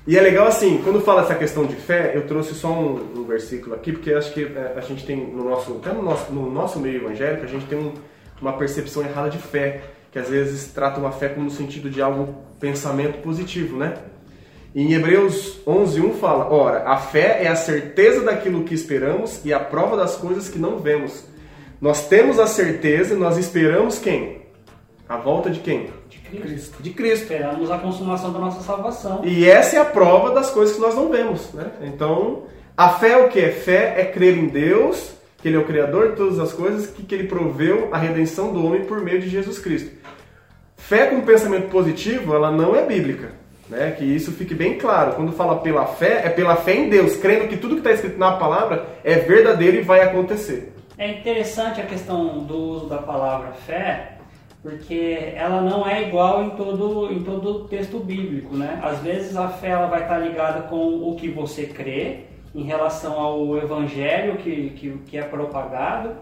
E 0.08 0.16
é 0.16 0.22
legal 0.22 0.48
assim, 0.48 0.82
quando 0.84 1.02
fala 1.02 1.24
essa 1.24 1.34
questão 1.34 1.66
de 1.66 1.76
fé, 1.76 2.12
eu 2.14 2.28
trouxe 2.28 2.54
só 2.54 2.72
um, 2.72 3.22
um 3.22 3.24
versículo 3.24 3.74
aqui, 3.74 3.92
porque 3.92 4.14
acho 4.14 4.32
que 4.34 4.44
é, 4.44 4.76
a 4.78 4.82
gente 4.82 5.04
tem 5.04 5.18
no 5.18 5.44
nosso, 5.44 5.78
até 5.78 5.92
no 5.92 6.04
nosso, 6.04 6.32
no 6.32 6.52
nosso 6.52 6.80
meio 6.80 6.98
evangélico, 6.98 7.44
a 7.44 7.48
gente 7.48 7.66
tem 7.66 7.78
um, 7.78 7.92
uma 8.40 8.54
percepção 8.54 9.02
errada 9.02 9.32
de 9.32 9.40
fé, 9.40 9.82
que 10.12 10.20
às 10.20 10.30
vezes 10.30 10.72
trata 10.72 11.00
uma 11.00 11.12
fé 11.12 11.30
como 11.30 11.46
no 11.46 11.52
sentido 11.52 11.90
de 11.90 12.04
algo, 12.04 12.36
pensamento 12.60 13.20
positivo, 13.24 13.78
né? 13.78 13.96
E 14.76 14.84
em 14.84 14.94
Hebreus 14.94 15.60
11:1 15.66 16.14
fala: 16.20 16.54
Ora, 16.54 16.84
a 16.88 16.98
fé 16.98 17.44
é 17.44 17.48
a 17.48 17.56
certeza 17.56 18.22
daquilo 18.22 18.64
que 18.64 18.76
esperamos 18.76 19.44
e 19.44 19.54
a 19.54 19.60
prova 19.60 19.98
das 19.98 20.18
coisas 20.18 20.50
que 20.50 20.60
não 20.60 20.80
vemos, 20.80 21.24
Nós 21.82 22.08
temos 22.08 22.40
a 22.40 22.48
certeza 22.48 23.14
e 23.14 23.18
nós 23.18 23.38
esperamos 23.38 24.00
quem? 24.00 24.44
A 25.10 25.18
volta 25.18 25.50
de 25.50 25.60
quem? 25.60 25.90
De 26.10 26.18
Cristo. 26.20 26.84
De 26.84 26.90
Cristo. 26.92 27.24
Esperamos 27.24 27.72
a 27.72 27.78
consumação 27.78 28.32
da 28.32 28.40
nossa 28.40 28.62
salvação. 28.62 29.22
E 29.24 29.48
essa 29.48 29.78
é 29.78 29.80
a 29.80 29.86
prova 29.86 30.32
das 30.32 30.50
coisas 30.50 30.76
que 30.76 30.82
nós 30.82 30.96
não 30.96 31.10
vemos, 31.10 31.54
né? 31.54 31.72
Então, 31.82 32.44
a 32.78 32.90
fé 32.90 33.12
é 33.12 33.18
o 33.18 33.30
que? 33.30 33.48
Fé 33.50 33.96
é 33.98 34.06
crer 34.06 34.38
em 34.38 34.48
Deus, 34.48 35.14
que 35.38 35.48
Ele 35.48 35.58
é 35.58 35.60
o 35.60 35.66
Criador 35.66 36.12
de 36.12 36.18
todas 36.18 36.40
as 36.40 36.54
coisas, 36.54 36.88
que, 36.88 37.04
que 37.04 37.16
Ele 37.16 37.28
proveu 37.28 37.90
a 37.92 37.98
redenção 37.98 38.52
do 38.52 38.66
homem 38.66 38.86
por 38.86 39.02
meio 39.02 39.20
de 39.20 39.30
Jesus 39.30 39.60
Cristo. 39.60 39.92
Fé 40.76 41.08
com 41.08 41.22
pensamento 41.22 41.70
positivo, 41.70 42.36
ela 42.36 42.52
não 42.52 42.76
é 42.76 42.86
bíblica. 42.86 43.32
Né? 43.70 43.92
Que 43.98 44.04
isso 44.04 44.32
fique 44.32 44.54
bem 44.54 44.78
claro. 44.78 45.14
Quando 45.14 45.32
fala 45.32 45.60
pela 45.60 45.86
fé, 45.86 46.22
é 46.24 46.30
pela 46.30 46.56
fé 46.56 46.76
em 46.76 46.90
Deus, 46.90 47.16
crendo 47.16 47.48
que 47.48 47.58
tudo 47.58 47.76
que 47.76 47.80
está 47.80 47.92
escrito 47.92 48.20
na 48.20 48.34
palavra 48.34 48.86
é 49.04 49.16
verdadeiro 49.16 49.78
e 49.78 49.82
vai 49.82 50.02
acontecer. 50.02 50.74
É 50.98 51.10
interessante 51.10 51.82
a 51.82 51.86
questão 51.86 52.40
do 52.40 52.56
uso 52.56 52.88
da 52.88 53.00
palavra 53.00 53.52
fé, 53.66 54.15
porque 54.66 55.32
ela 55.36 55.62
não 55.62 55.88
é 55.88 56.08
igual 56.08 56.44
em 56.44 56.50
todo 56.50 57.14
em 57.14 57.22
todo 57.22 57.66
texto 57.66 58.00
bíblico, 58.00 58.58
né? 58.58 58.80
Às 58.82 58.98
vezes 58.98 59.38
a 59.38 59.48
fé 59.48 59.70
ela 59.70 59.86
vai 59.86 60.02
estar 60.02 60.18
ligada 60.18 60.64
com 60.64 61.08
o 61.08 61.16
que 61.16 61.30
você 61.30 61.68
crê 61.68 62.22
em 62.56 62.64
relação 62.64 63.20
ao 63.20 63.56
evangelho 63.58 64.38
que, 64.38 64.72
que, 64.72 64.98
que 65.06 65.18
é 65.20 65.22
propagado. 65.22 66.16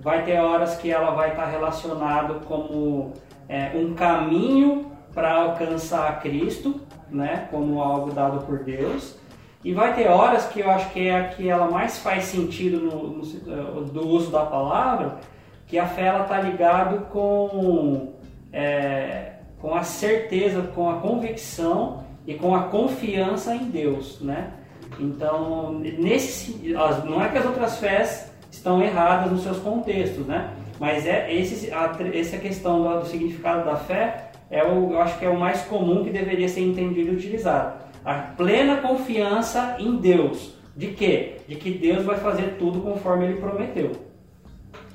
Vai 0.00 0.24
ter 0.24 0.40
horas 0.40 0.74
que 0.76 0.90
ela 0.90 1.12
vai 1.12 1.30
estar 1.30 1.44
relacionado 1.44 2.44
como 2.46 3.12
é, 3.48 3.70
um 3.76 3.94
caminho 3.94 4.90
para 5.14 5.32
alcançar 5.32 6.20
Cristo, 6.20 6.80
né? 7.08 7.46
Como 7.48 7.80
algo 7.80 8.10
dado 8.10 8.44
por 8.44 8.64
Deus. 8.64 9.16
E 9.62 9.72
vai 9.72 9.94
ter 9.94 10.08
horas 10.08 10.46
que 10.46 10.58
eu 10.58 10.68
acho 10.68 10.90
que 10.90 11.06
é 11.06 11.16
a 11.16 11.28
que 11.28 11.48
ela 11.48 11.70
mais 11.70 12.00
faz 12.00 12.24
sentido 12.24 12.80
no, 12.80 13.18
no 13.18 13.84
do 13.84 14.04
uso 14.08 14.32
da 14.32 14.44
palavra, 14.44 15.20
que 15.66 15.78
a 15.78 15.86
fé 15.86 16.20
está 16.20 16.40
ligado 16.40 17.06
com 17.06 18.14
é, 18.52 19.32
com 19.60 19.74
a 19.74 19.82
certeza, 19.82 20.60
com 20.74 20.90
a 20.90 21.00
convicção 21.00 22.04
e 22.26 22.34
com 22.34 22.54
a 22.54 22.64
confiança 22.64 23.54
em 23.54 23.64
Deus, 23.64 24.20
né? 24.20 24.52
Então, 25.00 25.72
nesse 25.72 26.72
não 27.04 27.24
é 27.24 27.28
que 27.28 27.38
as 27.38 27.46
outras 27.46 27.78
fés 27.78 28.30
estão 28.50 28.82
erradas 28.82 29.32
nos 29.32 29.42
seus 29.42 29.58
contextos, 29.58 30.26
né? 30.26 30.50
Mas 30.78 31.06
é 31.06 31.32
esse 31.34 31.72
a, 31.72 31.96
essa 32.12 32.36
questão 32.36 32.82
do, 32.82 33.00
do 33.00 33.06
significado 33.06 33.64
da 33.64 33.76
fé 33.76 34.30
é 34.50 34.62
o, 34.62 34.92
eu 34.92 35.00
acho 35.00 35.18
que 35.18 35.24
é 35.24 35.28
o 35.28 35.38
mais 35.38 35.62
comum 35.62 36.04
que 36.04 36.10
deveria 36.10 36.48
ser 36.48 36.60
entendido 36.60 37.12
e 37.12 37.14
utilizado. 37.16 37.82
A 38.04 38.14
plena 38.14 38.76
confiança 38.76 39.76
em 39.78 39.96
Deus. 39.96 40.54
De 40.76 40.88
quê? 40.88 41.36
De 41.48 41.56
que 41.56 41.70
Deus 41.70 42.04
vai 42.04 42.18
fazer 42.18 42.56
tudo 42.58 42.80
conforme 42.80 43.24
Ele 43.24 43.40
prometeu 43.40 44.03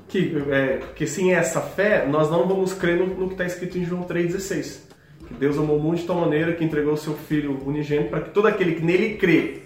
que, 0.10 0.44
é, 0.52 0.80
que 0.96 1.08
sem 1.08 1.34
essa 1.34 1.62
fé, 1.62 2.06
nós 2.06 2.30
não 2.30 2.48
vamos 2.48 2.74
crer 2.74 2.98
no, 2.98 3.06
no 3.06 3.28
que 3.28 3.34
está 3.36 3.46
escrito 3.46 3.78
em 3.78 3.86
João 3.86 4.04
3,16. 4.04 4.80
Que 5.28 5.34
Deus 5.36 5.58
amou 5.58 5.78
o 5.78 5.80
mundo 5.80 5.98
de 5.98 6.04
tal 6.04 6.18
maneira 6.18 6.54
que 6.54 6.64
entregou 6.64 6.94
o 6.94 6.98
seu 6.98 7.14
Filho 7.14 7.62
unigênito 7.66 8.10
para 8.10 8.22
que 8.22 8.32
todo 8.32 8.48
aquele 8.48 8.74
que 8.76 8.84
nele 8.84 9.16
crê 9.16 9.60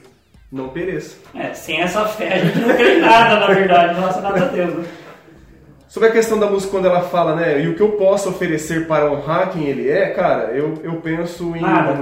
não 0.52 0.70
pereça. 0.70 1.18
É, 1.34 1.54
sem 1.54 1.82
essa 1.82 2.06
fé 2.06 2.34
a 2.34 2.38
gente 2.40 2.60
não 2.60 2.76
crê 2.76 2.98
em 2.98 3.02
nada, 3.02 3.40
na 3.40 3.48
verdade, 3.48 3.96
relacionado 3.96 4.44
a 4.44 4.46
Deus. 4.46 4.74
Né? 4.76 4.86
Sobre 5.88 6.10
a 6.10 6.12
questão 6.12 6.38
da 6.38 6.48
música, 6.48 6.72
quando 6.72 6.88
ela 6.88 7.02
fala, 7.04 7.36
né, 7.36 7.62
e 7.62 7.68
o 7.68 7.76
que 7.76 7.82
eu 7.82 7.94
posso 7.94 8.30
oferecer 8.30 8.88
para 8.88 9.12
honrar 9.12 9.52
quem 9.52 9.68
ele 9.68 9.90
é, 9.90 10.10
cara, 10.10 10.52
eu, 10.52 10.74
eu 10.84 10.96
penso 10.96 11.56
em. 11.56 11.62
Nada. 11.62 11.94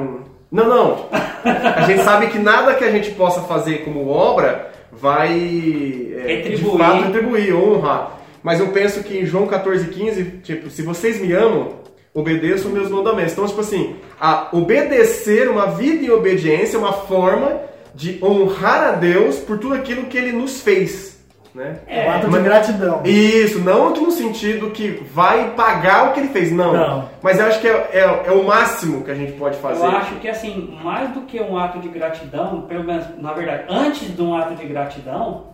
Não, 0.52 0.68
não. 0.68 1.06
A 1.44 1.82
gente 1.82 2.02
sabe 2.04 2.28
que 2.28 2.40
nada 2.40 2.74
que 2.74 2.84
a 2.84 2.92
gente 2.92 3.12
possa 3.12 3.42
fazer 3.42 3.84
como 3.84 4.10
obra 4.10 4.72
vai 4.92 5.30
é, 5.30 6.36
retribuir. 6.36 6.72
de 6.72 6.78
fato 6.78 7.04
retribuir, 7.04 7.56
honrar. 7.56 8.21
Mas 8.44 8.60
eu 8.60 8.70
penso 8.70 9.04
que 9.04 9.18
em 9.18 9.26
João 9.26 9.48
14, 9.48 9.88
15, 9.88 10.24
tipo, 10.44 10.70
se 10.70 10.82
vocês 10.82 11.22
me 11.22 11.32
amam, 11.34 11.82
obedeçam 12.14 12.72
meus 12.72 12.90
mandamentos. 12.90 13.34
Então, 13.34 13.48
tipo 13.48 13.62
assim, 13.62 13.96
a 14.20 14.50
obedecer, 14.52 15.50
uma 15.50 15.68
vida 15.68 16.06
em 16.06 16.10
obediência, 16.10 16.78
é 16.78 16.80
uma 16.80 16.94
forma 16.94 17.62
de 17.94 18.20
honrar 18.24 18.84
a 18.84 18.92
Deus 18.94 19.38
por 19.38 19.58
tudo 19.60 19.76
aquilo 19.76 20.06
que 20.06 20.18
ele 20.18 20.32
nos 20.32 20.62
fez. 20.62 21.12
Né? 21.54 21.80
É, 21.86 22.08
um 22.08 22.12
ato 22.12 22.30
de 22.30 22.40
gratidão. 22.40 23.02
Isso, 23.04 23.60
não 23.60 23.90
no 23.90 24.10
sentido 24.10 24.72
que 24.72 24.88
vai 25.14 25.52
pagar 25.52 26.10
o 26.10 26.14
que 26.14 26.22
ele 26.22 26.30
fez, 26.30 26.50
não. 26.50 26.72
não. 26.72 27.10
Mas 27.22 27.40
eu 27.40 27.46
acho 27.46 27.60
que 27.60 27.68
é, 27.68 27.90
é, 27.92 28.24
é, 28.28 28.32
o 28.32 28.44
máximo 28.46 29.04
que 29.04 29.12
a 29.12 29.16
gente 29.16 29.34
pode 29.34 29.58
fazer. 29.58 29.84
Eu 29.86 29.90
acho 29.90 30.16
que 30.16 30.30
assim, 30.30 30.78
mais 30.82 31.10
do 31.10 31.22
que 31.22 31.42
um 31.42 31.58
ato 31.58 31.80
de 31.80 31.90
gratidão, 31.90 32.62
pelo 32.62 32.86
menos, 32.86 33.06
na 33.18 33.34
verdade, 33.34 33.66
antes 33.68 34.16
de 34.16 34.22
um 34.22 34.34
ato 34.34 34.56
de 34.56 34.66
gratidão, 34.66 35.50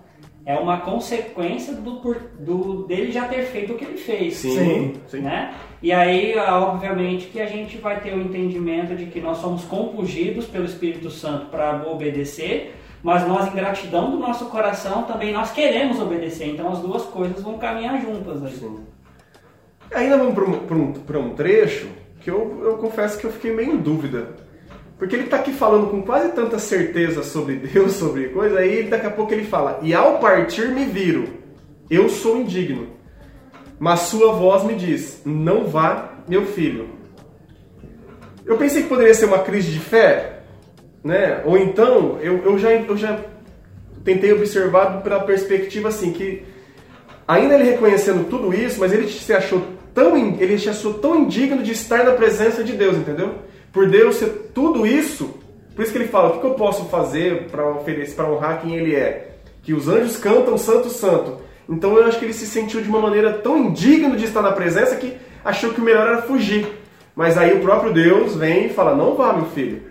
é 0.47 0.55
uma 0.55 0.79
consequência 0.79 1.73
do, 1.73 2.15
do, 2.39 2.83
dele 2.87 3.11
já 3.11 3.27
ter 3.27 3.43
feito 3.43 3.73
o 3.73 3.75
que 3.75 3.83
ele 3.83 3.97
fez. 3.97 4.37
Sim, 4.37 4.93
sim. 5.05 5.19
Né? 5.19 5.53
E 5.81 5.91
aí, 5.91 6.37
obviamente, 6.37 7.27
que 7.27 7.41
a 7.41 7.45
gente 7.45 7.77
vai 7.79 7.99
ter 7.99 8.13
o 8.13 8.21
entendimento 8.21 8.95
de 8.95 9.07
que 9.07 9.19
nós 9.19 9.39
somos 9.39 9.65
compungidos 9.65 10.45
pelo 10.45 10.63
Espírito 10.63 11.11
Santo 11.11 11.47
para 11.47 11.85
obedecer, 11.85 12.73
mas 13.03 13.27
nós, 13.27 13.51
em 13.51 13.55
gratidão 13.57 14.09
do 14.09 14.17
nosso 14.17 14.45
coração, 14.45 15.03
também 15.03 15.33
nós 15.33 15.51
queremos 15.51 15.99
obedecer. 15.99 16.47
Então, 16.47 16.71
as 16.71 16.79
duas 16.79 17.03
coisas 17.03 17.43
vão 17.43 17.57
caminhar 17.57 18.01
juntas. 18.01 18.41
Aí. 18.41 18.51
Sim. 18.53 18.79
Ainda 19.93 20.17
vamos 20.17 20.33
para 20.33 20.77
um, 20.77 21.23
um, 21.23 21.27
um 21.27 21.35
trecho 21.35 21.89
que 22.21 22.29
eu, 22.29 22.61
eu 22.63 22.77
confesso 22.77 23.19
que 23.19 23.25
eu 23.25 23.33
fiquei 23.33 23.53
meio 23.53 23.73
em 23.73 23.77
dúvida 23.77 24.46
porque 24.97 25.15
ele 25.15 25.25
está 25.25 25.37
aqui 25.37 25.51
falando 25.53 25.87
com 25.87 26.01
quase 26.01 26.29
tanta 26.29 26.57
certeza 26.57 27.23
sobre 27.23 27.55
Deus, 27.55 27.93
sobre 27.97 28.29
coisa, 28.29 28.59
aí 28.59 28.83
daqui 28.83 29.05
a 29.05 29.11
pouco 29.11 29.33
ele 29.33 29.45
fala: 29.45 29.79
E 29.83 29.93
ao 29.93 30.19
partir 30.19 30.69
me 30.69 30.85
viram, 30.85 31.25
eu 31.89 32.09
sou 32.09 32.37
indigno. 32.37 32.95
Mas 33.79 34.01
sua 34.01 34.33
voz 34.33 34.63
me 34.63 34.73
diz: 34.73 35.21
Não 35.23 35.65
vá, 35.65 36.13
meu 36.27 36.45
filho. 36.45 36.89
Eu 38.45 38.57
pensei 38.57 38.83
que 38.83 38.89
poderia 38.89 39.13
ser 39.13 39.25
uma 39.25 39.39
crise 39.39 39.71
de 39.71 39.79
fé, 39.79 40.39
né? 41.03 41.41
Ou 41.45 41.57
então, 41.57 42.17
eu, 42.21 42.37
eu, 42.43 42.57
já, 42.57 42.71
eu 42.71 42.97
já 42.97 43.19
tentei 44.03 44.31
observar 44.31 45.01
pela 45.03 45.19
perspectiva 45.19 45.89
assim, 45.89 46.13
que 46.13 46.43
ainda 47.27 47.55
ele 47.55 47.69
reconhecendo 47.69 48.29
tudo 48.29 48.53
isso, 48.53 48.79
mas 48.79 48.93
ele 48.93 49.07
se 49.09 49.33
achou 49.33 49.61
tão, 49.93 50.15
ele 50.15 50.57
se 50.57 50.69
achou 50.69 50.93
tão 50.93 51.17
indigno 51.17 51.61
de 51.61 51.73
estar 51.73 52.05
na 52.05 52.13
presença 52.13 52.63
de 52.63 52.71
Deus, 52.71 52.95
entendeu? 52.95 53.35
Por 53.77 53.88
Deus 53.88 54.15
ser 54.15 54.50
tudo 54.55 54.88
isso, 54.88 55.36
por 55.75 55.84
isso 55.84 55.91
que 55.91 56.00
ele 56.00 56.07
fala: 56.07 56.29
o 56.29 56.39
que 56.39 56.48
eu 56.48 56.55
posso 56.55 56.86
fazer 56.86 57.43
para 57.51 57.69
oferecer, 57.69 58.15
para 58.15 58.27
honrar 58.27 58.60
quem 58.60 58.75
ele 58.75 58.96
é? 58.96 59.36
Que 59.62 59.72
os 59.72 59.88
anjos 59.88 60.17
cantam 60.17 60.57
Santo, 60.57 60.89
Santo. 60.89 61.38
Então 61.69 61.96
eu 61.96 62.05
acho 62.05 62.17
que 62.17 62.25
ele 62.25 62.34
se 62.34 62.48
sentiu 62.48 62.81
de 62.81 62.89
uma 62.89 63.00
maneira 63.00 63.34
tão 63.34 63.55
indigno 63.55 64.17
de 64.17 64.25
estar 64.25 64.41
na 64.41 64.51
presença 64.51 64.96
que 64.96 65.15
achou 65.46 65.74
que 65.74 65.79
o 65.79 65.84
melhor 65.84 66.07
era 66.07 66.24
fugir. 66.24 66.65
Mas 67.15 67.38
aí 67.38 67.53
o 67.53 67.62
próprio 67.62 67.93
Deus 67.93 68.36
vem 68.36 68.65
e 68.65 68.74
fala: 68.74 68.96
não 68.96 69.13
vá, 69.13 69.31
meu 69.31 69.46
filho. 69.46 69.84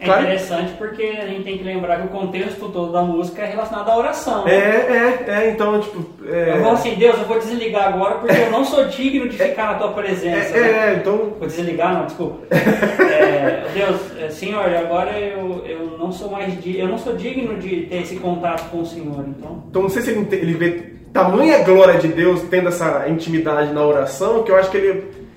É 0.00 0.06
interessante 0.06 0.74
porque 0.78 1.02
a 1.02 1.26
gente 1.26 1.42
tem 1.42 1.58
que 1.58 1.64
lembrar 1.64 2.00
que 2.00 2.06
o 2.06 2.10
contexto 2.10 2.68
todo 2.68 2.92
da 2.92 3.02
música 3.02 3.42
é 3.42 3.46
relacionado 3.46 3.88
à 3.90 3.96
oração. 3.96 4.44
Né? 4.44 4.54
É, 4.54 4.58
é, 4.58 5.24
é, 5.26 5.50
então, 5.50 5.80
tipo. 5.80 6.04
É... 6.24 6.56
Eu 6.56 6.62
vou 6.62 6.72
assim, 6.72 6.94
Deus, 6.94 7.18
eu 7.18 7.24
vou 7.24 7.38
desligar 7.38 7.88
agora 7.88 8.14
porque 8.16 8.36
eu 8.36 8.50
não 8.50 8.64
sou 8.64 8.84
digno 8.84 9.28
de 9.28 9.36
ficar 9.36 9.72
na 9.72 9.74
tua 9.74 9.92
presença. 9.92 10.56
É, 10.56 10.60
né? 10.60 10.92
é 10.92 10.94
então. 10.94 11.34
Vou 11.36 11.48
desligar, 11.48 11.94
não, 11.94 12.06
desculpa. 12.06 12.46
é, 12.54 13.64
Deus, 13.74 14.00
é, 14.20 14.28
Senhor, 14.30 14.64
agora 14.72 15.18
eu, 15.18 15.64
eu 15.66 15.98
não 15.98 16.12
sou 16.12 16.30
mais 16.30 16.54
eu 16.64 16.86
não 16.86 16.98
sou 16.98 17.16
digno 17.16 17.58
de 17.58 17.86
ter 17.86 18.02
esse 18.02 18.16
contato 18.16 18.70
com 18.70 18.82
o 18.82 18.86
Senhor, 18.86 19.24
então. 19.26 19.64
Então 19.68 19.82
não 19.82 19.88
sei 19.88 20.02
se 20.02 20.10
ele, 20.10 20.28
ele 20.30 20.54
vê 20.54 20.92
tamanha 21.12 21.64
glória 21.64 21.98
de 21.98 22.08
Deus 22.08 22.42
tendo 22.42 22.68
essa 22.68 23.08
intimidade 23.08 23.72
na 23.72 23.84
oração 23.84 24.44
que 24.44 24.52
eu 24.52 24.56
acho 24.56 24.70
que 24.70 24.76
ele 24.76 25.27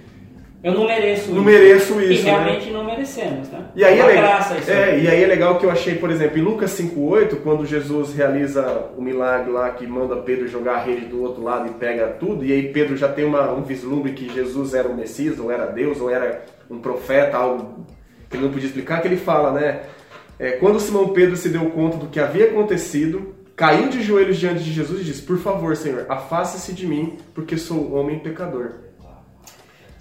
eu 0.64 0.74
não 0.74 0.86
mereço 0.86 1.32
não 1.32 1.38
isso. 1.38 1.44
mereço 1.44 2.02
isso. 2.02 2.22
E 2.22 2.26
né? 2.26 2.32
realmente 2.32 2.66
né? 2.68 2.72
não 2.72 2.84
merecemos, 2.84 3.50
né? 3.50 3.66
E 3.76 3.84
aí, 3.84 4.00
é, 4.00 4.06
legal, 4.06 4.24
graça 4.24 4.72
é, 4.72 5.00
e 5.00 5.08
aí 5.08 5.24
é 5.24 5.28
legal 5.28 5.58
que 5.58 5.66
eu 5.66 5.72
achei, 5.72 5.96
por 5.96 6.12
exemplo, 6.12 6.38
em 6.38 6.42
Lucas 6.42 6.72
5,8, 6.80 7.38
quando 7.42 7.66
Jesus 7.66 8.14
realiza 8.14 8.92
o 8.96 9.02
milagre 9.02 9.52
lá 9.52 9.72
que 9.72 9.88
manda 9.88 10.18
Pedro 10.18 10.48
jogar 10.48 10.76
a 10.76 10.84
rede 10.84 11.06
do 11.06 11.22
outro 11.24 11.44
lado 11.44 11.68
e 11.68 11.74
pega 11.74 12.08
tudo, 12.20 12.46
e 12.46 12.52
aí 12.52 12.72
Pedro 12.72 12.96
já 12.96 13.10
tem 13.10 13.26
uma, 13.26 13.52
um 13.52 13.64
vislumbre 13.64 14.14
que 14.14 14.32
Jesus 14.32 14.76
era 14.76 14.88
o 14.88 14.96
Messias, 14.96 15.40
ou 15.40 15.52
era 15.52 15.66
Deus, 15.66 16.00
ou 16.00 16.12
era 16.12 16.46
um 16.70 16.80
profeta, 16.80 17.38
algo 17.38 17.86
que 18.30 18.38
ele 18.38 18.44
não 18.44 18.52
podia 18.52 18.68
explicar, 18.68 19.02
que 19.02 19.08
ele 19.08 19.18
fala, 19.18 19.52
né? 19.52 19.82
É, 20.38 20.52
quando 20.52 20.80
Simão 20.80 21.10
Pedro 21.10 21.36
se 21.36 21.50
deu 21.50 21.70
conta 21.72 21.98
do 21.98 22.08
que 22.08 22.20
havia 22.20 22.46
acontecido, 22.46 23.36
caiu 23.56 23.90
de 23.90 24.02
joelhos 24.02 24.38
diante 24.38 24.64
de 24.64 24.72
Jesus 24.72 25.02
e 25.02 25.04
disse: 25.04 25.22
Por 25.22 25.38
favor, 25.38 25.76
Senhor, 25.76 26.06
afaste-se 26.10 26.74
de 26.74 26.88
mim, 26.88 27.18
porque 27.34 27.58
sou 27.58 27.94
homem 27.94 28.20
pecador. 28.20 28.72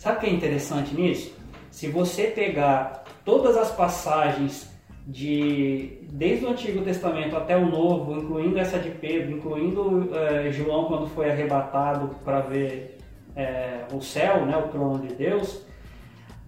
Sabe 0.01 0.17
o 0.17 0.21
que 0.21 0.27
é 0.29 0.31
interessante 0.31 0.95
nisso? 0.95 1.37
Se 1.71 1.87
você 1.89 2.29
pegar 2.29 3.05
todas 3.23 3.55
as 3.55 3.71
passagens 3.71 4.75
de 5.07 5.99
desde 6.11 6.47
o 6.47 6.49
Antigo 6.49 6.83
Testamento 6.83 7.37
até 7.37 7.55
o 7.55 7.67
Novo, 7.67 8.17
incluindo 8.17 8.59
essa 8.59 8.79
de 8.79 8.89
Pedro, 8.89 9.33
incluindo 9.37 10.09
é, 10.17 10.51
João 10.53 10.87
quando 10.87 11.07
foi 11.09 11.31
arrebatado 11.31 12.17
para 12.25 12.41
ver 12.41 12.97
é, 13.37 13.83
o 13.93 14.01
céu, 14.01 14.47
né, 14.47 14.57
o 14.57 14.69
trono 14.69 15.01
de 15.01 15.15
Deus, 15.15 15.67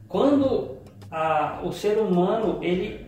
quando 0.09 0.78
a, 1.11 1.61
o 1.62 1.73
ser 1.73 1.99
humano 1.99 2.56
ele 2.62 3.06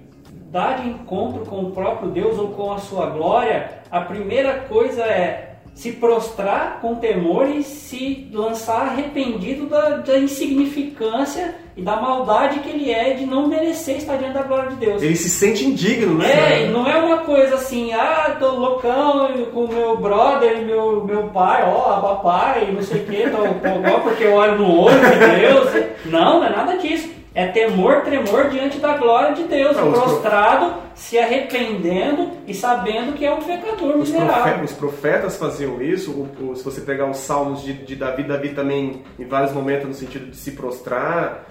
dá 0.50 0.74
de 0.74 0.90
encontro 0.90 1.46
com 1.46 1.62
o 1.62 1.70
próprio 1.70 2.10
Deus 2.10 2.38
ou 2.38 2.48
com 2.48 2.70
a 2.70 2.78
sua 2.78 3.06
glória, 3.06 3.80
a 3.90 4.02
primeira 4.02 4.60
coisa 4.60 5.04
é 5.04 5.53
se 5.74 5.90
prostrar 5.90 6.78
com 6.80 6.94
temor 6.94 7.48
e 7.48 7.62
se 7.64 8.28
lançar 8.32 8.82
arrependido 8.82 9.66
da, 9.66 9.96
da, 9.96 10.16
insignificância 10.16 11.56
e 11.76 11.82
da 11.82 11.96
maldade 11.96 12.60
que 12.60 12.70
ele 12.70 12.92
é 12.92 13.14
de 13.14 13.26
não 13.26 13.48
merecer 13.48 13.96
estar 13.96 14.16
diante 14.16 14.34
da 14.34 14.42
glória 14.42 14.70
de 14.70 14.76
Deus. 14.76 15.02
Ele 15.02 15.16
se 15.16 15.28
sente 15.28 15.64
indigno, 15.66 16.14
né? 16.14 16.62
É, 16.62 16.68
não 16.68 16.86
é 16.86 16.96
uma 16.96 17.18
coisa 17.18 17.56
assim, 17.56 17.92
ah, 17.92 18.36
tô 18.38 18.50
loucão 18.50 19.46
com 19.52 19.66
meu 19.66 19.96
brother, 19.96 20.64
meu, 20.64 21.04
meu 21.04 21.24
pai, 21.24 21.64
ó, 21.66 22.00
papai, 22.00 22.70
não 22.70 22.82
sei 22.82 23.02
o 23.02 23.04
que, 23.04 23.28
tô, 23.28 23.38
tô, 23.38 24.00
porque 24.00 24.24
eu 24.24 24.34
olho 24.34 24.58
no 24.58 24.80
olho 24.80 25.00
de 25.00 25.40
Deus. 25.40 25.86
Não, 26.04 26.38
não 26.38 26.44
é 26.44 26.50
nada 26.50 26.76
disso. 26.78 27.10
É 27.34 27.48
temor, 27.48 28.02
tremor 28.02 28.48
diante 28.48 28.78
da 28.78 28.96
glória 28.96 29.34
de 29.34 29.42
Deus, 29.42 29.76
não, 29.76 29.90
prostrado, 29.90 30.70
pro... 30.70 30.82
se 30.94 31.18
arrependendo 31.18 32.30
e 32.46 32.54
sabendo 32.54 33.12
que 33.14 33.24
é 33.26 33.34
um 33.34 33.42
pecador 33.42 33.96
os 33.96 34.08
miserável. 34.08 34.34
Profetas, 34.34 34.70
os 34.70 34.76
profetas 34.76 35.36
faziam 35.36 35.82
isso, 35.82 36.12
o, 36.12 36.50
o, 36.50 36.56
se 36.56 36.62
você 36.62 36.80
pegar 36.80 37.10
os 37.10 37.16
salmos 37.16 37.62
de, 37.62 37.72
de, 37.72 37.96
Davi, 37.96 38.22
Davi 38.22 38.50
também, 38.50 39.02
em 39.18 39.24
vários 39.24 39.52
momentos, 39.52 39.88
no 39.88 39.94
sentido 39.94 40.30
de 40.30 40.36
se 40.36 40.52
prostrar. 40.52 41.44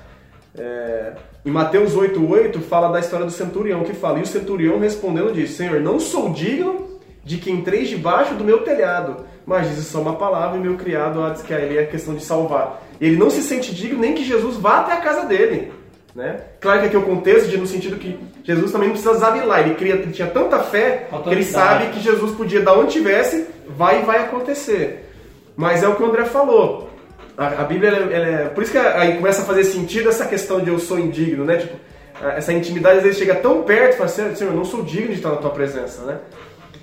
É... 0.57 1.15
Em 1.45 1.51
Mateus 1.51 1.93
8,8 1.93 2.61
fala 2.61 2.89
da 2.89 3.01
história 3.01 3.25
do 3.25 3.31
centurião, 3.31 3.83
que 3.83 3.93
fala, 3.93 4.19
e 4.19 4.21
o 4.21 4.27
centurião 4.27 4.79
respondendo 4.79 5.33
disse, 5.33 5.55
Senhor, 5.55 5.81
não 5.81 5.99
sou 5.99 6.29
digno 6.29 6.92
de 7.23 7.37
que 7.37 7.51
entreis 7.51 7.89
debaixo 7.89 8.33
do 8.33 8.43
meu 8.43 8.59
telhado, 8.59 9.25
mas 9.45 9.69
diz 9.69 9.85
só 9.87 10.01
uma 10.01 10.15
palavra 10.15 10.57
e 10.57 10.61
meu 10.61 10.75
criado 10.75 11.31
diz 11.31 11.41
que 11.41 11.53
ali 11.53 11.77
é 11.77 11.85
questão 11.85 12.15
de 12.15 12.23
salvar. 12.23 12.83
Ele 12.99 13.17
não 13.17 13.29
se 13.29 13.41
sente 13.41 13.73
digno 13.73 13.99
nem 13.99 14.13
que 14.13 14.23
Jesus 14.23 14.57
vá 14.57 14.79
até 14.79 14.93
a 14.93 15.01
casa 15.01 15.25
dele. 15.25 15.71
Né? 16.15 16.39
Claro 16.61 16.81
que 16.81 16.87
aqui 16.87 16.95
é 16.95 16.99
o 16.99 17.03
contexto 17.03 17.49
de, 17.49 17.57
no 17.57 17.65
sentido 17.65 17.97
que 17.97 18.19
Jesus 18.43 18.71
também 18.71 18.89
não 18.89 18.95
precisava 18.95 19.35
ir 19.37 19.45
lá, 19.45 19.61
ele, 19.61 19.73
cria, 19.73 19.95
ele 19.95 20.11
tinha 20.11 20.27
tanta 20.27 20.59
fé 20.59 21.07
que 21.23 21.29
ele 21.29 21.43
sabe 21.43 21.87
que 21.91 21.99
Jesus 21.99 22.35
podia, 22.35 22.61
da 22.61 22.73
onde 22.73 22.91
tivesse, 22.91 23.47
vai 23.67 24.01
e 24.01 24.05
vai 24.05 24.19
acontecer. 24.19 25.09
Mas 25.55 25.81
é 25.81 25.87
o 25.87 25.95
que 25.95 26.03
o 26.03 26.05
André 26.05 26.25
falou. 26.25 26.89
A, 27.35 27.47
a 27.47 27.63
Bíblia, 27.63 27.89
ela, 27.89 28.13
ela 28.13 28.27
é, 28.27 28.45
por 28.49 28.61
isso 28.61 28.71
que 28.71 28.77
aí 28.77 29.15
começa 29.15 29.41
a 29.41 29.45
fazer 29.45 29.63
sentido 29.63 30.09
essa 30.09 30.25
questão 30.27 30.59
de 30.59 30.69
eu 30.69 30.77
sou 30.77 30.99
indigno, 30.99 31.45
né? 31.45 31.57
Tipo, 31.57 31.77
essa 32.21 32.53
intimidade 32.53 32.97
às 32.97 33.03
vezes 33.03 33.17
chega 33.17 33.35
tão 33.35 33.63
perto 33.63 33.97
fala 33.97 34.05
assim, 34.05 34.35
Senhor, 34.35 34.51
eu 34.51 34.57
não 34.57 34.65
sou 34.65 34.83
digno 34.83 35.09
de 35.09 35.15
estar 35.15 35.29
na 35.29 35.37
tua 35.37 35.49
presença, 35.49 36.03
né? 36.03 36.19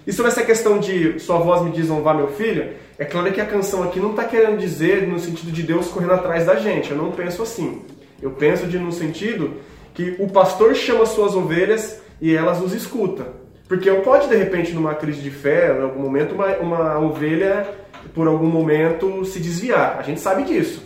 E 0.06 0.12
sobre 0.12 0.30
essa 0.30 0.42
questão 0.42 0.78
de 0.78 1.18
sua 1.20 1.38
voz 1.38 1.62
me 1.62 1.70
diz 1.70 1.90
honrar 1.90 2.16
meu 2.16 2.28
filho, 2.28 2.70
é 2.98 3.04
claro 3.04 3.32
que 3.32 3.40
a 3.40 3.46
canção 3.46 3.82
aqui 3.82 4.00
não 4.00 4.10
está 4.10 4.24
querendo 4.24 4.58
dizer 4.58 5.06
no 5.06 5.18
sentido 5.18 5.52
de 5.52 5.62
Deus 5.62 5.88
correndo 5.88 6.14
atrás 6.14 6.46
da 6.46 6.56
gente. 6.56 6.90
Eu 6.90 6.96
não 6.96 7.12
penso 7.12 7.42
assim. 7.42 7.82
Eu 8.20 8.30
penso 8.32 8.66
de 8.66 8.78
no 8.78 8.92
sentido 8.92 9.54
que 9.94 10.16
o 10.18 10.28
pastor 10.28 10.74
chama 10.74 11.06
suas 11.06 11.34
ovelhas 11.34 12.00
e 12.20 12.34
elas 12.34 12.60
os 12.60 12.72
escuta. 12.72 13.26
Porque 13.68 13.90
pode, 13.90 14.28
de 14.28 14.36
repente, 14.36 14.72
numa 14.72 14.94
crise 14.94 15.20
de 15.20 15.30
fé, 15.30 15.76
em 15.76 15.82
algum 15.82 16.00
momento, 16.00 16.34
uma, 16.34 16.56
uma 16.56 16.98
ovelha, 16.98 17.68
por 18.14 18.26
algum 18.26 18.48
momento, 18.48 19.24
se 19.24 19.38
desviar. 19.38 19.96
A 19.98 20.02
gente 20.02 20.20
sabe 20.20 20.42
disso. 20.42 20.82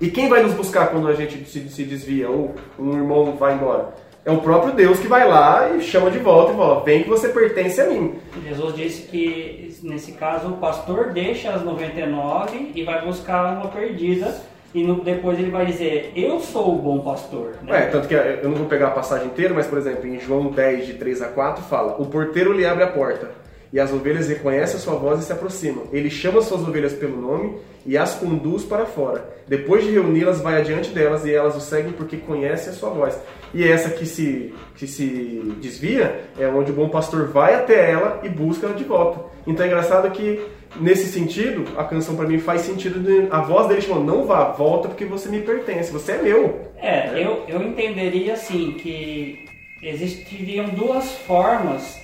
E 0.00 0.10
quem 0.10 0.28
vai 0.28 0.42
nos 0.42 0.52
buscar 0.52 0.88
quando 0.88 1.06
a 1.06 1.14
gente 1.14 1.48
se, 1.48 1.68
se 1.68 1.84
desvia 1.84 2.28
ou 2.28 2.56
um 2.76 2.96
irmão 2.96 3.36
vai 3.36 3.54
embora? 3.54 3.94
É 4.24 4.30
o 4.30 4.38
próprio 4.38 4.72
Deus 4.72 5.00
que 5.00 5.08
vai 5.08 5.28
lá 5.28 5.70
e 5.74 5.80
chama 5.80 6.10
de 6.10 6.18
volta 6.18 6.52
e 6.52 6.56
fala: 6.56 6.80
vem 6.84 7.02
que 7.02 7.08
você 7.08 7.28
pertence 7.28 7.80
a 7.80 7.86
mim. 7.86 8.14
Jesus 8.46 8.74
disse 8.74 9.02
que, 9.02 9.76
nesse 9.82 10.12
caso, 10.12 10.48
o 10.48 10.56
pastor 10.58 11.10
deixa 11.10 11.50
as 11.50 11.62
99 11.62 12.72
e 12.74 12.84
vai 12.84 13.04
buscar 13.04 13.56
uma 13.56 13.68
perdida. 13.68 14.32
E 14.74 14.82
no, 14.84 15.02
depois 15.02 15.38
ele 15.38 15.50
vai 15.50 15.66
dizer: 15.66 16.12
Eu 16.14 16.38
sou 16.38 16.74
o 16.74 16.78
bom 16.78 17.00
pastor. 17.00 17.56
Né? 17.62 17.84
É, 17.84 17.86
tanto 17.86 18.06
que 18.06 18.14
eu 18.14 18.48
não 18.48 18.56
vou 18.56 18.66
pegar 18.66 18.88
a 18.88 18.92
passagem 18.92 19.26
inteira, 19.26 19.52
mas, 19.52 19.66
por 19.66 19.76
exemplo, 19.76 20.06
em 20.06 20.18
João 20.20 20.50
10, 20.50 20.86
de 20.86 20.94
3 20.94 21.22
a 21.22 21.28
4, 21.28 21.64
fala: 21.64 22.00
O 22.00 22.06
porteiro 22.06 22.52
lhe 22.52 22.64
abre 22.64 22.84
a 22.84 22.88
porta. 22.88 23.41
E 23.72 23.80
as 23.80 23.92
ovelhas 23.92 24.28
reconhecem 24.28 24.76
a 24.76 24.78
sua 24.78 24.94
voz 24.96 25.20
e 25.20 25.24
se 25.24 25.32
aproximam. 25.32 25.84
Ele 25.92 26.10
chama 26.10 26.42
suas 26.42 26.60
ovelhas 26.60 26.92
pelo 26.92 27.18
nome 27.18 27.56
e 27.86 27.96
as 27.96 28.14
conduz 28.14 28.64
para 28.64 28.84
fora. 28.84 29.24
Depois 29.48 29.82
de 29.82 29.90
reuni-las, 29.90 30.40
vai 30.40 30.60
adiante 30.60 30.90
delas 30.90 31.24
e 31.24 31.32
elas 31.32 31.56
o 31.56 31.60
seguem 31.60 31.92
porque 31.92 32.18
conhecem 32.18 32.70
a 32.70 32.76
sua 32.76 32.90
voz. 32.90 33.18
E 33.54 33.66
essa 33.66 33.90
que 33.90 34.04
se, 34.04 34.54
que 34.76 34.86
se 34.86 35.56
desvia 35.60 36.24
é 36.38 36.46
onde 36.46 36.70
o 36.70 36.74
bom 36.74 36.88
pastor 36.88 37.28
vai 37.28 37.54
até 37.54 37.90
ela 37.90 38.20
e 38.22 38.28
busca 38.28 38.66
ela 38.66 38.74
de 38.74 38.84
volta. 38.84 39.24
Então 39.46 39.64
é 39.64 39.68
engraçado 39.68 40.10
que, 40.10 40.40
nesse 40.80 41.06
sentido, 41.06 41.64
a 41.76 41.84
canção 41.84 42.14
para 42.14 42.28
mim 42.28 42.38
faz 42.38 42.62
sentido. 42.62 43.00
De, 43.00 43.26
a 43.30 43.40
voz 43.40 43.68
dele 43.68 43.80
chamou: 43.80 44.04
Não 44.04 44.26
vá, 44.26 44.44
volta 44.52 44.88
porque 44.88 45.04
você 45.04 45.28
me 45.28 45.40
pertence, 45.40 45.90
você 45.90 46.12
é 46.12 46.22
meu. 46.22 46.60
É, 46.76 47.20
é. 47.20 47.26
Eu, 47.26 47.44
eu 47.48 47.62
entenderia 47.62 48.34
assim 48.34 48.72
que 48.72 49.46
existiriam 49.82 50.66
duas 50.68 51.12
formas 51.12 52.00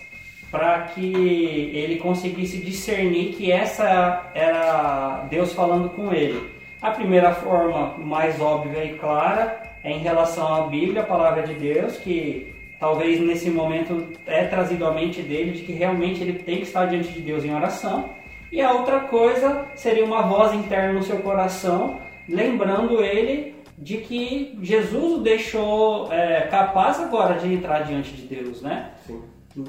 para 0.51 0.83
que 0.83 1.71
ele 1.75 1.97
conseguisse 1.97 2.59
discernir 2.59 3.35
que 3.35 3.53
essa 3.53 4.31
era 4.35 5.27
Deus 5.31 5.53
falando 5.53 5.91
com 5.91 6.13
ele. 6.13 6.59
A 6.81 6.91
primeira 6.91 7.35
forma 7.35 7.95
mais 7.99 8.41
óbvia 8.41 8.85
e 8.85 8.95
clara 8.99 9.63
é 9.83 9.91
em 9.91 9.99
relação 9.99 10.55
à 10.55 10.67
Bíblia, 10.67 11.03
a 11.03 11.07
palavra 11.07 11.43
de 11.43 11.55
Deus, 11.55 11.97
que 11.99 12.55
talvez 12.79 13.21
nesse 13.21 13.51
momento 13.51 14.07
é 14.27 14.45
trazido 14.45 14.87
à 14.87 14.93
mente 14.93 15.21
dele 15.21 15.53
de 15.53 15.63
que 15.65 15.73
realmente 15.73 16.23
ele 16.23 16.35
tem 16.35 16.59
que 16.59 16.63
estar 16.63 16.87
diante 16.87 17.13
de 17.13 17.21
Deus 17.21 17.45
em 17.45 17.55
oração. 17.55 18.11
E 18.51 18.63
a 18.63 18.73
outra 18.73 19.01
coisa 19.01 19.67
seria 19.75 20.05
uma 20.05 20.23
voz 20.23 20.55
interna 20.55 20.95
no 20.95 21.03
seu 21.03 21.19
coração, 21.19 22.01
lembrando 22.29 23.03
ele 23.03 23.55
de 23.77 23.99
que 23.99 24.59
Jesus 24.63 25.15
o 25.15 25.19
deixou 25.19 26.13
é, 26.13 26.43
capaz 26.43 26.99
agora 27.01 27.39
de 27.39 27.53
entrar 27.53 27.81
diante 27.81 28.13
de 28.13 28.23
Deus, 28.23 28.63
né? 28.63 28.93
Sim. 29.07 29.23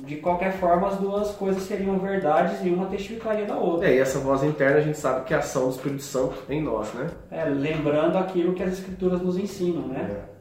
De 0.06 0.18
qualquer 0.18 0.54
forma, 0.54 0.88
as 0.88 0.98
duas 0.98 1.32
coisas 1.32 1.64
seriam 1.64 1.98
verdades 1.98 2.64
e 2.64 2.70
uma 2.70 2.86
testificaria 2.86 3.46
da 3.46 3.56
outra. 3.56 3.90
É, 3.90 3.96
e 3.96 3.98
essa 3.98 4.20
voz 4.20 4.44
interna 4.44 4.78
a 4.78 4.82
gente 4.82 5.00
sabe 5.00 5.26
que 5.26 5.34
é 5.34 5.38
a 5.38 5.40
ação 5.40 5.64
do 5.64 5.72
Espírito 5.72 6.04
Santo 6.04 6.36
em 6.48 6.62
nós, 6.62 6.94
né? 6.94 7.10
É, 7.32 7.46
lembrando 7.46 8.16
aquilo 8.18 8.54
que 8.54 8.62
as 8.62 8.74
Escrituras 8.74 9.20
nos 9.20 9.36
ensinam, 9.36 9.88
né? 9.88 10.26
É. 10.26 10.40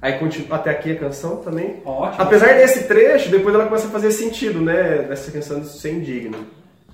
Aí 0.00 0.18
continua 0.20 0.56
até 0.56 0.70
aqui 0.70 0.92
a 0.92 0.96
canção 0.96 1.38
também. 1.38 1.82
Ótimo. 1.84 2.22
Apesar 2.22 2.54
desse 2.54 2.86
trecho, 2.86 3.28
depois 3.28 3.52
ela 3.52 3.64
começa 3.64 3.88
a 3.88 3.90
fazer 3.90 4.12
sentido, 4.12 4.60
né? 4.60 5.02
Dessa 5.02 5.32
questão 5.32 5.58
de 5.58 5.66
ser 5.66 5.94
indigno. 5.94 6.38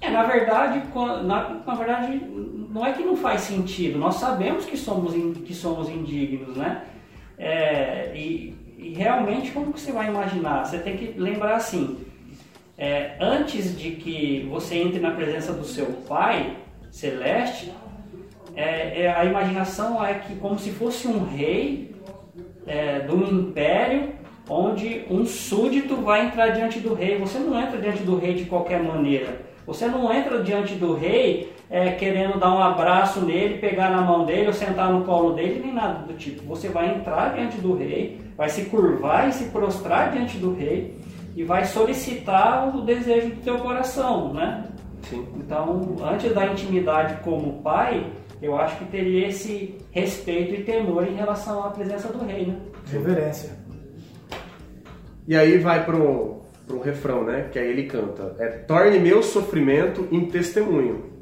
É, 0.01 0.09
na 0.09 0.23
verdade, 0.23 0.83
na, 1.25 1.63
na 1.67 1.75
verdade, 1.75 2.23
não 2.71 2.87
é 2.87 2.93
que 2.95 3.03
não 3.03 3.17
faz 3.17 3.43
sentido. 3.43 3.99
Nós 3.99 4.15
sabemos 4.15 4.65
que 4.65 4.79
somos, 4.79 5.13
que 5.13 5.55
somos 5.55 5.91
indignos, 5.91 6.57
né? 6.57 6.85
É, 7.37 8.13
e 8.17 8.64
e 8.85 8.93
realmente, 8.93 9.51
como 9.51 9.73
que 9.73 9.81
você 9.81 9.93
vai 9.93 10.09
imaginar? 10.09 10.67
Você 10.67 10.79
tem 10.79 10.95
que 10.95 11.19
lembrar 11.19 11.57
assim: 11.57 12.05
é, 12.77 13.17
antes 13.19 13.79
de 13.79 13.93
que 13.93 14.47
você 14.51 14.77
entre 14.77 15.01
na 15.01 15.11
presença 15.13 15.55
do 15.55 15.65
seu 15.65 15.87
Pai 16.07 16.59
celeste, 16.91 17.73
é, 18.55 19.05
é, 19.05 19.15
a 19.17 19.25
imaginação 19.25 20.05
é 20.05 20.15
que 20.15 20.37
como 20.37 20.59
se 20.59 20.71
fosse 20.71 21.09
um 21.09 21.25
rei 21.25 21.95
é, 22.67 23.01
do 23.01 23.25
império, 23.25 24.13
onde 24.51 25.07
um 25.09 25.25
súdito 25.25 25.97
vai 25.97 26.27
entrar 26.27 26.51
diante 26.51 26.79
do 26.79 26.93
rei. 26.93 27.17
Você 27.17 27.39
não 27.39 27.59
entra 27.59 27.81
diante 27.81 28.03
do 28.03 28.19
rei 28.19 28.35
de 28.35 28.45
qualquer 28.45 28.83
maneira. 28.83 29.41
Você 29.67 29.87
não 29.87 30.13
entra 30.13 30.43
diante 30.43 30.75
do 30.75 30.95
rei 30.95 31.53
é, 31.71 31.93
querendo 31.93 32.39
dar 32.39 32.55
um 32.55 32.63
abraço 32.63 33.21
nele, 33.21 33.59
pegar 33.59 33.91
na 33.91 34.03
mão 34.03 34.27
dele 34.27 34.49
ou 34.49 34.53
sentar 34.53 34.93
no 34.93 35.05
colo 35.05 35.33
dele, 35.33 35.61
nem 35.65 35.75
nada 35.75 36.07
do 36.07 36.15
tipo. 36.15 36.43
Você 36.47 36.69
vai 36.69 36.95
entrar 36.95 37.35
diante 37.35 37.59
do 37.59 37.75
rei, 37.75 38.21
vai 38.37 38.49
se 38.49 38.67
curvar 38.67 39.29
e 39.29 39.33
se 39.33 39.45
prostrar 39.47 40.13
diante 40.13 40.37
do 40.37 40.55
rei 40.55 40.99
e 41.35 41.43
vai 41.43 41.65
solicitar 41.65 42.77
o 42.77 42.83
desejo 42.83 43.31
do 43.31 43.43
teu 43.43 43.59
coração, 43.59 44.33
né? 44.35 44.65
Sim. 45.03 45.27
Então, 45.37 45.97
antes 46.03 46.33
da 46.33 46.47
intimidade 46.47 47.23
como 47.23 47.63
pai, 47.63 48.07
eu 48.41 48.57
acho 48.57 48.77
que 48.77 48.85
teria 48.85 49.29
esse 49.29 49.79
respeito 49.91 50.55
e 50.55 50.65
temor 50.65 51.07
em 51.07 51.15
relação 51.15 51.65
à 51.65 51.71
presença 51.71 52.09
do 52.09 52.25
rei, 52.25 52.47
né? 52.47 52.57
Reverência. 52.91 53.51
E 55.27 55.35
aí 55.35 55.59
vai 55.59 55.85
pro, 55.85 56.34
pro 56.67 56.81
refrão, 56.81 57.25
né? 57.25 57.49
Que 57.51 57.59
aí 57.59 57.71
ele 57.71 57.85
canta: 57.85 58.37
é, 58.39 58.49
Torne 58.49 58.99
meu 58.99 59.23
sofrimento 59.23 60.07
em 60.11 60.27
testemunho 60.27 61.15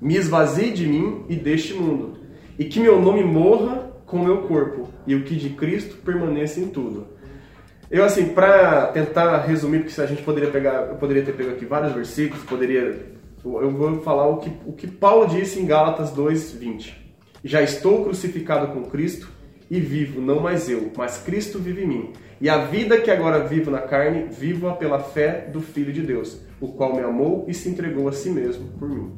me 0.00 0.16
esvazie 0.16 0.70
de 0.70 0.86
mim 0.86 1.24
e 1.28 1.36
deste 1.36 1.74
mundo, 1.74 2.18
e 2.58 2.64
que 2.64 2.80
meu 2.80 3.00
nome 3.00 3.24
morra 3.24 3.92
com 4.04 4.18
meu 4.18 4.42
corpo, 4.42 4.88
e 5.06 5.14
o 5.14 5.24
que 5.24 5.34
de 5.34 5.50
Cristo 5.50 5.96
permaneça 5.96 6.60
em 6.60 6.68
tudo. 6.68 7.08
Eu, 7.90 8.04
assim, 8.04 8.28
para 8.28 8.88
tentar 8.88 9.38
resumir, 9.42 9.80
porque 9.80 10.00
a 10.00 10.06
gente 10.06 10.22
poderia 10.22 10.50
pegar, 10.50 10.88
eu 10.88 10.96
poderia 10.96 11.22
ter 11.22 11.32
pego 11.32 11.50
aqui 11.50 11.64
vários 11.64 11.92
versículos, 11.92 12.44
poderia, 12.44 13.06
eu 13.44 13.70
vou 13.70 14.00
falar 14.00 14.26
o 14.26 14.38
que, 14.38 14.52
o 14.64 14.72
que 14.72 14.86
Paulo 14.86 15.26
disse 15.26 15.60
em 15.60 15.66
Gálatas 15.66 16.10
2:20. 16.10 16.94
Já 17.44 17.62
estou 17.62 18.04
crucificado 18.04 18.68
com 18.68 18.84
Cristo 18.84 19.28
e 19.70 19.78
vivo, 19.78 20.20
não 20.20 20.40
mais 20.40 20.68
eu, 20.68 20.90
mas 20.96 21.18
Cristo 21.18 21.58
vive 21.58 21.82
em 21.82 21.86
mim. 21.86 22.12
E 22.40 22.48
a 22.50 22.58
vida 22.58 23.00
que 23.00 23.10
agora 23.10 23.46
vivo 23.46 23.70
na 23.70 23.80
carne, 23.80 24.26
vivo-a 24.30 24.74
pela 24.74 24.98
fé 24.98 25.48
do 25.50 25.60
Filho 25.60 25.92
de 25.92 26.02
Deus, 26.02 26.40
o 26.60 26.68
qual 26.68 26.94
me 26.94 27.02
amou 27.02 27.44
e 27.48 27.54
se 27.54 27.68
entregou 27.68 28.08
a 28.08 28.12
si 28.12 28.30
mesmo 28.30 28.68
por 28.78 28.88
mim. 28.88 29.12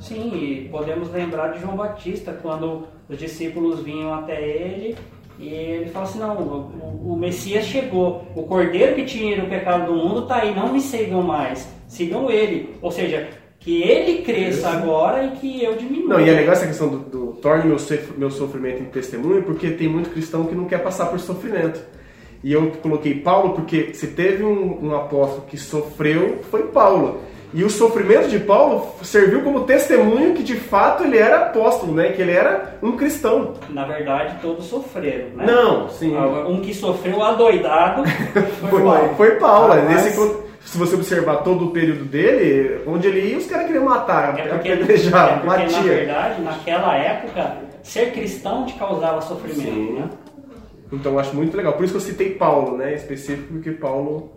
Sim, 0.00 0.34
e 0.34 0.68
podemos 0.68 1.10
lembrar 1.12 1.52
de 1.52 1.60
João 1.60 1.76
Batista, 1.76 2.36
quando 2.42 2.88
os 3.08 3.16
discípulos 3.16 3.80
vinham 3.80 4.12
até 4.12 4.42
ele 4.42 4.96
e 5.38 5.48
ele 5.48 5.90
falou 5.90 6.08
assim: 6.08 6.18
Não, 6.18 6.36
o, 6.36 7.12
o 7.12 7.16
Messias 7.16 7.64
chegou, 7.64 8.26
o 8.34 8.42
cordeiro 8.42 8.96
que 8.96 9.04
tira 9.04 9.44
o 9.44 9.48
pecado 9.48 9.86
do 9.86 9.96
mundo 9.96 10.22
está 10.22 10.38
aí, 10.38 10.54
não 10.54 10.72
me 10.72 10.80
sigam 10.80 11.22
mais, 11.22 11.68
sigam 11.86 12.28
ele. 12.28 12.74
Ou 12.82 12.90
seja, 12.90 13.28
que 13.62 13.80
ele 13.82 14.22
cresça 14.22 14.68
agora 14.68 15.24
e 15.24 15.30
que 15.32 15.62
eu 15.62 15.76
diminua. 15.76 16.18
Não, 16.18 16.20
e 16.20 16.28
é 16.28 16.32
legal 16.32 16.52
essa 16.52 16.66
questão 16.66 16.88
do, 16.88 16.98
do 16.98 17.26
torne 17.34 17.66
meu, 17.66 17.76
meu 18.16 18.30
sofrimento 18.30 18.82
em 18.82 18.86
testemunho, 18.86 19.42
porque 19.44 19.70
tem 19.70 19.88
muito 19.88 20.10
cristão 20.10 20.44
que 20.46 20.54
não 20.54 20.64
quer 20.64 20.82
passar 20.82 21.06
por 21.06 21.20
sofrimento. 21.20 21.80
E 22.42 22.52
eu 22.52 22.72
coloquei 22.82 23.14
Paulo 23.14 23.54
porque 23.54 23.94
se 23.94 24.08
teve 24.08 24.42
um, 24.42 24.88
um 24.88 24.96
apóstolo 24.96 25.44
que 25.48 25.56
sofreu, 25.56 26.40
foi 26.50 26.64
Paulo. 26.64 27.20
E 27.54 27.62
o 27.62 27.70
sofrimento 27.70 28.28
de 28.28 28.38
Paulo 28.38 28.94
serviu 29.02 29.42
como 29.42 29.64
testemunho 29.64 30.32
que 30.34 30.42
de 30.42 30.56
fato 30.56 31.04
ele 31.04 31.18
era 31.18 31.42
apóstolo, 31.42 31.92
né? 31.92 32.10
Que 32.10 32.22
ele 32.22 32.32
era 32.32 32.78
um 32.82 32.96
cristão. 32.96 33.54
Na 33.68 33.84
verdade, 33.84 34.38
todos 34.40 34.64
sofreram, 34.64 35.28
né? 35.36 35.44
Não, 35.46 35.88
sim. 35.90 36.16
Um 36.16 36.60
que 36.62 36.72
sofreu 36.74 37.22
adoidado 37.22 38.04
foi, 38.58 38.70
foi 38.70 38.82
Paulo. 38.82 39.14
Foi 39.16 39.30
Paulo. 39.32 39.72
Ah, 39.74 39.82
Nesse, 39.82 40.16
se 40.64 40.78
você 40.78 40.94
observar 40.94 41.38
todo 41.38 41.66
o 41.66 41.70
período 41.70 42.04
dele, 42.04 42.82
onde 42.86 43.08
ele 43.08 43.30
ia, 43.30 43.38
os 43.38 43.46
caras 43.46 43.66
queriam 43.66 43.84
matar, 43.84 44.38
é 44.38 44.46
porque, 44.46 44.72
apedrejar, 44.72 45.28
é 45.28 45.32
porque, 45.34 45.46
matia. 45.46 45.76
Na 45.76 45.82
verdade, 45.82 46.42
naquela 46.42 46.96
época, 46.96 47.56
ser 47.82 48.12
cristão 48.12 48.64
te 48.64 48.74
causava 48.74 49.20
sofrimento, 49.20 49.60
sim. 49.62 49.92
né? 49.92 50.08
Então 50.92 51.12
eu 51.12 51.18
acho 51.18 51.34
muito 51.34 51.56
legal. 51.56 51.72
Por 51.72 51.84
isso 51.84 51.94
que 51.94 51.96
eu 51.96 52.02
citei 52.02 52.34
Paulo, 52.34 52.76
né? 52.76 52.94
Específico, 52.94 53.54
porque 53.54 53.72
Paulo. 53.72 54.32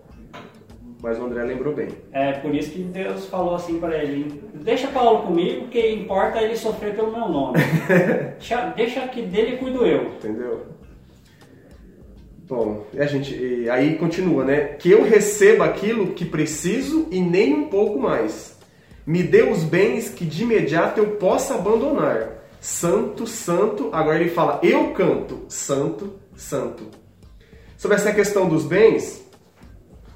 Mas 1.03 1.19
o 1.19 1.25
André 1.25 1.43
lembrou 1.43 1.73
bem. 1.73 1.89
É, 2.11 2.31
por 2.31 2.55
isso 2.55 2.71
que 2.71 2.81
Deus 2.81 3.27
falou 3.27 3.55
assim 3.55 3.77
para 3.79 3.95
ele: 3.97 4.41
Deixa 4.55 4.87
Paulo 4.87 5.23
comigo, 5.23 5.67
que 5.67 5.93
importa 5.93 6.41
ele 6.41 6.55
sofrer 6.55 6.95
pelo 6.95 7.11
meu 7.11 7.27
nome. 7.27 7.59
deixa, 8.39 8.73
deixa 8.75 9.07
que 9.09 9.21
dele 9.21 9.57
cuido 9.57 9.85
eu. 9.85 10.13
Entendeu? 10.15 10.65
Bom, 12.47 12.85
e 12.93 13.01
a 13.01 13.07
gente, 13.07 13.35
e 13.35 13.67
aí 13.69 13.95
continua, 13.95 14.45
né? 14.45 14.75
Que 14.77 14.91
eu 14.91 15.03
receba 15.03 15.65
aquilo 15.65 16.13
que 16.13 16.23
preciso 16.23 17.07
e 17.09 17.19
nem 17.19 17.53
um 17.55 17.69
pouco 17.69 17.97
mais. 17.97 18.55
Me 19.05 19.23
dê 19.23 19.41
os 19.41 19.63
bens 19.63 20.09
que 20.09 20.23
de 20.23 20.43
imediato 20.43 20.99
eu 20.99 21.07
possa 21.17 21.55
abandonar. 21.55 22.29
Santo, 22.61 23.25
santo. 23.25 23.89
Agora 23.91 24.19
ele 24.19 24.29
fala, 24.29 24.59
eu 24.61 24.91
canto, 24.91 25.45
santo, 25.47 26.19
santo. 26.35 26.83
Sobre 27.77 27.97
essa 27.97 28.13
questão 28.13 28.47
dos 28.47 28.63
bens, 28.63 29.25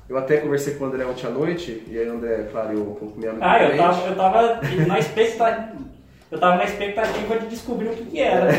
eu 0.08 0.16
até 0.16 0.38
conversei 0.38 0.76
com 0.76 0.86
o 0.86 0.88
André 0.88 1.06
ontem 1.06 1.26
à 1.26 1.30
noite, 1.32 1.84
e 1.88 1.98
aí 1.98 2.08
o 2.08 2.14
André 2.14 2.48
clareou 2.52 2.92
um 2.92 2.96
pouco 2.96 3.20
minha 3.20 3.32
mente. 3.32 3.44
Ah, 3.44 3.64
eu 3.64 3.78
tava, 3.78 4.08
eu 4.08 4.16
tava 4.16 4.62
na 4.88 5.00
expectativa. 5.00 5.90
Eu 6.32 6.40
tava 6.40 6.58
na 6.58 6.66
expectativa 6.66 7.40
de 7.40 7.48
descobrir 7.48 7.88
o 7.88 7.96
que, 7.96 8.06
que 8.06 8.20
era. 8.20 8.52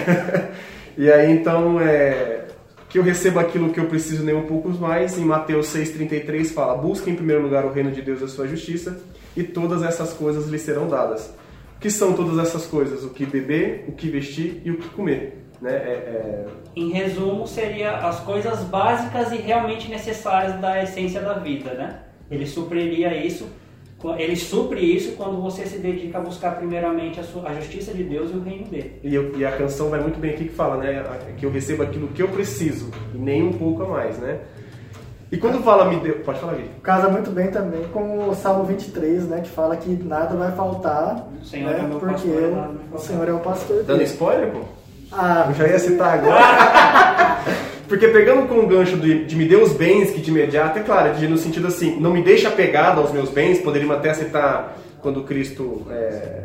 e 0.98 1.10
aí 1.10 1.30
então 1.30 1.80
é, 1.80 2.46
que 2.90 2.98
eu 2.98 3.02
receba 3.04 3.40
aquilo 3.40 3.72
que 3.72 3.78
eu 3.78 3.86
preciso 3.86 4.24
nem 4.24 4.34
um 4.34 4.46
pouco 4.46 4.68
mais. 4.70 5.16
Em 5.16 5.24
Mateus 5.24 5.68
6,33 5.68 6.52
fala: 6.52 6.76
Busque 6.76 7.08
em 7.08 7.14
primeiro 7.14 7.40
lugar 7.40 7.64
o 7.64 7.72
reino 7.72 7.92
de 7.92 8.02
Deus 8.02 8.20
e 8.20 8.24
a 8.24 8.28
sua 8.28 8.48
justiça, 8.48 9.00
e 9.36 9.44
todas 9.44 9.82
essas 9.82 10.12
coisas 10.12 10.48
lhe 10.48 10.58
serão 10.58 10.88
dadas. 10.88 11.32
O 11.76 11.80
que 11.80 11.88
são 11.88 12.12
todas 12.12 12.36
essas 12.38 12.66
coisas? 12.66 13.04
O 13.04 13.10
que 13.10 13.24
beber, 13.24 13.84
o 13.88 13.92
que 13.92 14.10
vestir 14.10 14.60
e 14.64 14.70
o 14.70 14.76
que 14.76 14.88
comer. 14.90 15.46
Né? 15.62 15.72
É, 15.72 15.74
é... 15.74 16.46
Em 16.74 16.90
resumo, 16.90 17.46
seria 17.46 17.96
as 17.98 18.20
coisas 18.20 18.60
básicas 18.64 19.32
e 19.32 19.36
realmente 19.36 19.88
necessárias 19.88 20.60
da 20.60 20.82
essência 20.82 21.20
da 21.20 21.34
vida, 21.34 21.74
né? 21.74 22.00
Ele 22.30 22.46
supriria 22.46 23.14
isso, 23.24 23.46
ele 24.16 24.36
supre 24.36 24.80
isso 24.80 25.12
quando 25.12 25.40
você 25.40 25.66
se 25.66 25.78
dedica 25.78 26.18
a 26.18 26.20
buscar 26.20 26.56
primeiramente 26.56 27.20
a, 27.20 27.22
sua, 27.22 27.48
a 27.48 27.54
justiça 27.54 27.92
de 27.92 28.02
Deus 28.02 28.30
e 28.30 28.36
o 28.36 28.42
reino 28.42 28.64
dele. 28.66 28.98
E, 29.02 29.14
eu, 29.14 29.36
e, 29.36 29.44
a 29.44 29.52
canção 29.52 29.90
vai 29.90 30.00
muito 30.00 30.18
bem 30.18 30.32
aqui 30.32 30.44
que 30.44 30.54
fala, 30.54 30.76
né? 30.76 31.04
Que 31.36 31.44
eu 31.44 31.50
recebo 31.50 31.82
aquilo 31.82 32.08
que 32.08 32.22
eu 32.22 32.28
preciso 32.28 32.90
e 33.14 33.18
nem 33.18 33.42
um 33.42 33.52
pouco 33.52 33.82
a 33.82 33.88
mais, 33.88 34.18
né? 34.18 34.40
E 35.32 35.36
quando 35.36 35.62
fala 35.62 35.84
me 35.84 35.96
deu. 36.00 36.16
Pode 36.20 36.40
falar, 36.40 36.54
Gui. 36.54 36.68
Casa 36.82 37.08
muito 37.08 37.30
bem 37.30 37.50
também 37.50 37.84
com 37.92 38.28
o 38.28 38.34
Salmo 38.34 38.64
23, 38.64 39.28
né? 39.28 39.40
Que 39.42 39.48
fala 39.48 39.76
que 39.76 39.90
nada 39.90 40.34
vai 40.34 40.50
faltar. 40.52 41.28
O 41.40 41.44
Senhor 41.44 41.70
né, 41.70 41.78
é 41.78 41.82
meu 41.82 42.00
porque 42.00 42.14
pastor, 42.14 42.74
o 42.92 42.98
Senhor 42.98 43.28
é 43.28 43.32
o 43.32 43.38
pastor. 43.38 43.84
Dando 43.84 44.02
spoiler, 44.02 44.50
pô? 44.50 44.60
Ah, 45.12 45.46
eu 45.48 45.54
já 45.54 45.68
ia 45.68 45.78
citar 45.78 46.18
agora. 46.18 47.09
Porque 47.90 48.06
pegando 48.06 48.46
com 48.46 48.60
o 48.60 48.68
gancho 48.68 48.96
de, 48.98 49.24
de, 49.24 49.34
me 49.34 49.44
dê 49.44 49.56
os 49.56 49.72
bens 49.72 50.12
que 50.12 50.20
de 50.20 50.30
imediato, 50.30 50.78
é 50.78 50.82
claro, 50.84 51.12
de, 51.14 51.26
no 51.26 51.36
sentido 51.36 51.66
assim, 51.66 51.98
não 51.98 52.12
me 52.12 52.22
deixa 52.22 52.46
apegado 52.46 53.00
aos 53.00 53.10
meus 53.10 53.30
bens, 53.30 53.58
poderíamos 53.58 53.96
até 53.96 54.14
citar 54.14 54.78
quando 55.02 55.24
Cristo 55.24 55.84
é, 55.90 56.44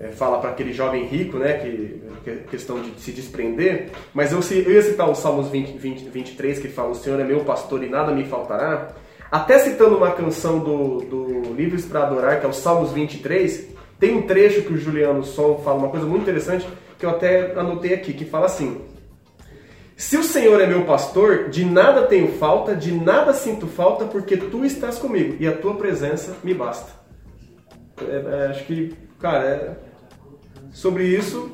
é, 0.00 0.08
fala 0.08 0.40
para 0.40 0.50
aquele 0.50 0.72
jovem 0.72 1.04
rico, 1.04 1.38
né, 1.38 1.52
que, 1.58 2.02
que 2.24 2.30
é 2.30 2.34
questão 2.50 2.82
de 2.82 3.00
se 3.00 3.12
desprender, 3.12 3.90
mas 4.12 4.32
eu, 4.32 4.40
eu 4.64 4.72
ia 4.72 4.82
citar 4.82 5.08
os 5.08 5.18
Salmos 5.18 5.48
20, 5.48 5.78
20, 5.78 6.08
23, 6.08 6.58
que 6.58 6.66
fala, 6.66 6.90
o 6.90 6.96
Senhor 6.96 7.20
é 7.20 7.24
meu 7.24 7.44
pastor 7.44 7.84
e 7.84 7.88
nada 7.88 8.10
me 8.10 8.24
faltará, 8.24 8.96
até 9.30 9.60
citando 9.60 9.96
uma 9.96 10.10
canção 10.10 10.58
do, 10.58 11.02
do 11.02 11.88
para 11.88 12.02
Adorar, 12.02 12.40
que 12.40 12.46
é 12.46 12.48
o 12.48 12.52
Salmos 12.52 12.90
23, 12.90 13.68
tem 14.00 14.16
um 14.16 14.22
trecho 14.22 14.62
que 14.62 14.72
o 14.72 14.76
Juliano 14.76 15.22
Som 15.22 15.62
fala 15.64 15.78
uma 15.78 15.88
coisa 15.88 16.04
muito 16.04 16.22
interessante, 16.22 16.66
que 16.98 17.06
eu 17.06 17.10
até 17.10 17.52
anotei 17.56 17.94
aqui, 17.94 18.12
que 18.12 18.24
fala 18.24 18.46
assim: 18.46 18.80
Se 20.04 20.18
o 20.18 20.22
Senhor 20.22 20.60
é 20.60 20.66
meu 20.66 20.84
pastor, 20.84 21.48
de 21.48 21.64
nada 21.64 22.02
tenho 22.02 22.32
falta, 22.32 22.76
de 22.76 22.92
nada 22.92 23.32
sinto 23.32 23.66
falta, 23.66 24.04
porque 24.04 24.36
tu 24.36 24.62
estás 24.62 24.98
comigo 24.98 25.36
e 25.40 25.46
a 25.48 25.52
tua 25.56 25.76
presença 25.76 26.36
me 26.44 26.52
basta. 26.52 26.92
É, 28.06 28.44
é, 28.44 28.46
acho 28.50 28.64
que, 28.66 28.92
cara, 29.18 29.44
é... 29.46 29.72
sobre 30.72 31.06
isso, 31.06 31.50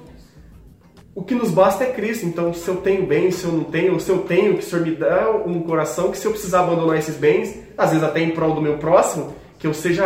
o 1.14 1.22
que 1.22 1.32
nos 1.32 1.52
basta 1.52 1.84
é 1.84 1.92
Cristo. 1.92 2.26
Então, 2.26 2.52
se 2.52 2.66
eu 2.66 2.78
tenho 2.78 3.06
bem, 3.06 3.30
se 3.30 3.44
eu 3.44 3.52
não 3.52 3.62
tenho, 3.62 4.00
se 4.00 4.10
eu 4.10 4.18
tenho, 4.18 4.54
que 4.54 4.64
o 4.64 4.66
Senhor 4.66 4.84
me 4.84 4.96
dá 4.96 5.30
um 5.30 5.62
coração, 5.62 6.10
que 6.10 6.18
se 6.18 6.26
eu 6.26 6.32
precisar 6.32 6.62
abandonar 6.62 6.98
esses 6.98 7.14
bens, 7.14 7.56
às 7.78 7.90
vezes 7.90 8.02
até 8.02 8.18
em 8.18 8.32
prol 8.32 8.52
do 8.52 8.60
meu 8.60 8.78
próximo, 8.78 9.32
que 9.60 9.66
eu 9.68 9.72
seja, 9.72 10.04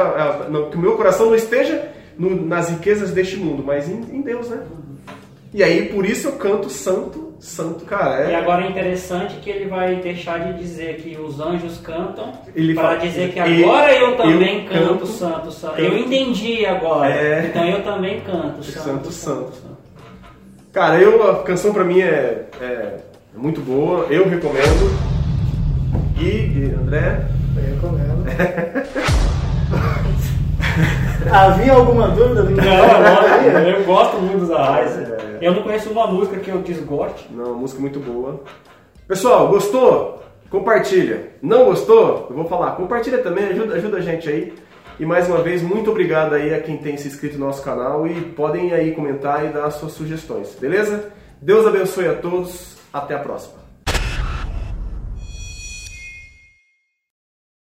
que 0.71 0.77
o 0.77 0.81
meu 0.81 0.99
coração 0.99 1.27
não 1.27 1.35
esteja 1.35 1.91
no, 2.19 2.45
nas 2.45 2.69
riquezas 2.69 3.11
deste 3.11 3.39
mundo, 3.39 3.65
mas 3.65 3.89
em, 3.89 4.03
em 4.15 4.21
Deus, 4.21 4.51
né? 4.51 4.67
E 5.55 5.63
aí, 5.63 5.89
por 5.89 6.05
isso 6.05 6.29
eu 6.29 6.33
canto 6.33 6.69
santo, 6.69 7.24
santo, 7.39 7.85
cara. 7.85 8.25
É... 8.25 8.33
E 8.33 8.35
agora 8.35 8.65
é 8.65 8.69
interessante 8.69 9.37
que 9.37 9.51
ele 9.51 9.67
vai 9.67 9.97
deixar 9.97 10.39
de 10.39 10.59
dizer 10.59 10.97
que 10.97 11.17
os 11.21 11.41
anjos 11.41 11.79
cantam 11.79 12.33
ele 12.55 12.75
para 12.75 12.97
dizer 12.97 13.33
que 13.33 13.41
agora 13.41 13.93
eu, 13.93 14.11
eu 14.11 14.17
também 14.17 14.65
eu 14.65 14.71
canto, 14.71 14.89
canto, 14.89 15.07
santo, 15.07 15.51
santo. 15.51 15.77
Canto. 15.77 15.83
Eu 15.83 15.99
entendi 15.99 16.65
agora. 16.67 17.11
É... 17.11 17.47
Então 17.47 17.65
eu 17.65 17.83
também 17.83 18.21
canto 18.21 18.63
santo, 18.63 18.83
santo. 18.83 19.11
santo. 19.13 19.55
santo. 19.55 19.75
Cara, 20.73 21.01
eu, 21.01 21.31
a 21.31 21.43
canção 21.45 21.73
pra 21.73 21.85
mim 21.85 22.01
é, 22.01 22.47
é 22.61 22.99
muito 23.35 23.61
boa, 23.61 24.07
eu 24.11 24.29
recomendo. 24.29 25.15
E, 26.19 26.25
e 26.25 26.75
André? 26.75 27.27
Eu 27.57 27.75
recomendo. 27.75 28.25
Havia 31.33 31.73
alguma 31.73 32.09
dúvida 32.09 32.43
do 32.43 32.51
Não, 32.51 32.65
não, 32.65 33.69
eu 33.69 33.85
gosto 33.85 34.17
muito 34.17 34.41
dos 34.41 34.51
Arraiz. 34.51 34.97
É. 34.99 35.39
Eu 35.41 35.55
não 35.55 35.63
conheço 35.63 35.91
uma 35.91 36.07
música 36.07 36.39
que 36.39 36.51
eu 36.51 36.63
desgoste. 36.63 37.27
Não, 37.31 37.55
música 37.55 37.81
muito 37.81 38.01
boa. 38.01 38.41
Pessoal, 39.07 39.49
gostou? 39.49 40.23
Compartilha. 40.51 41.31
Não 41.43 41.65
gostou? 41.65 42.27
Eu 42.31 42.37
vou 42.37 42.47
falar. 42.47 42.73
Compartilha 42.73 43.19
também, 43.19 43.47
ajuda, 43.47 43.75
ajuda 43.75 43.97
a 43.99 44.01
gente 44.01 44.29
aí. 44.29 44.55
E 44.99 45.05
mais 45.05 45.29
uma 45.29 45.43
vez, 45.43 45.61
muito 45.61 45.91
obrigado 45.91 46.35
aí 46.35 46.55
a 46.55 46.61
quem 46.61 46.77
tem 46.77 46.97
se 46.97 47.09
inscrito 47.09 47.37
no 47.37 47.47
nosso 47.47 47.63
canal 47.63 48.07
e 48.07 48.21
podem 48.21 48.73
aí 48.73 48.93
comentar 48.93 49.45
e 49.45 49.49
dar 49.49 49.69
suas 49.71 49.93
sugestões, 49.93 50.57
beleza? 50.61 51.11
Deus 51.43 51.67
abençoe 51.67 52.07
a 52.07 52.15
todos. 52.15 52.75
Até 52.93 53.17
a 53.17 53.19
próxima. 53.19 53.64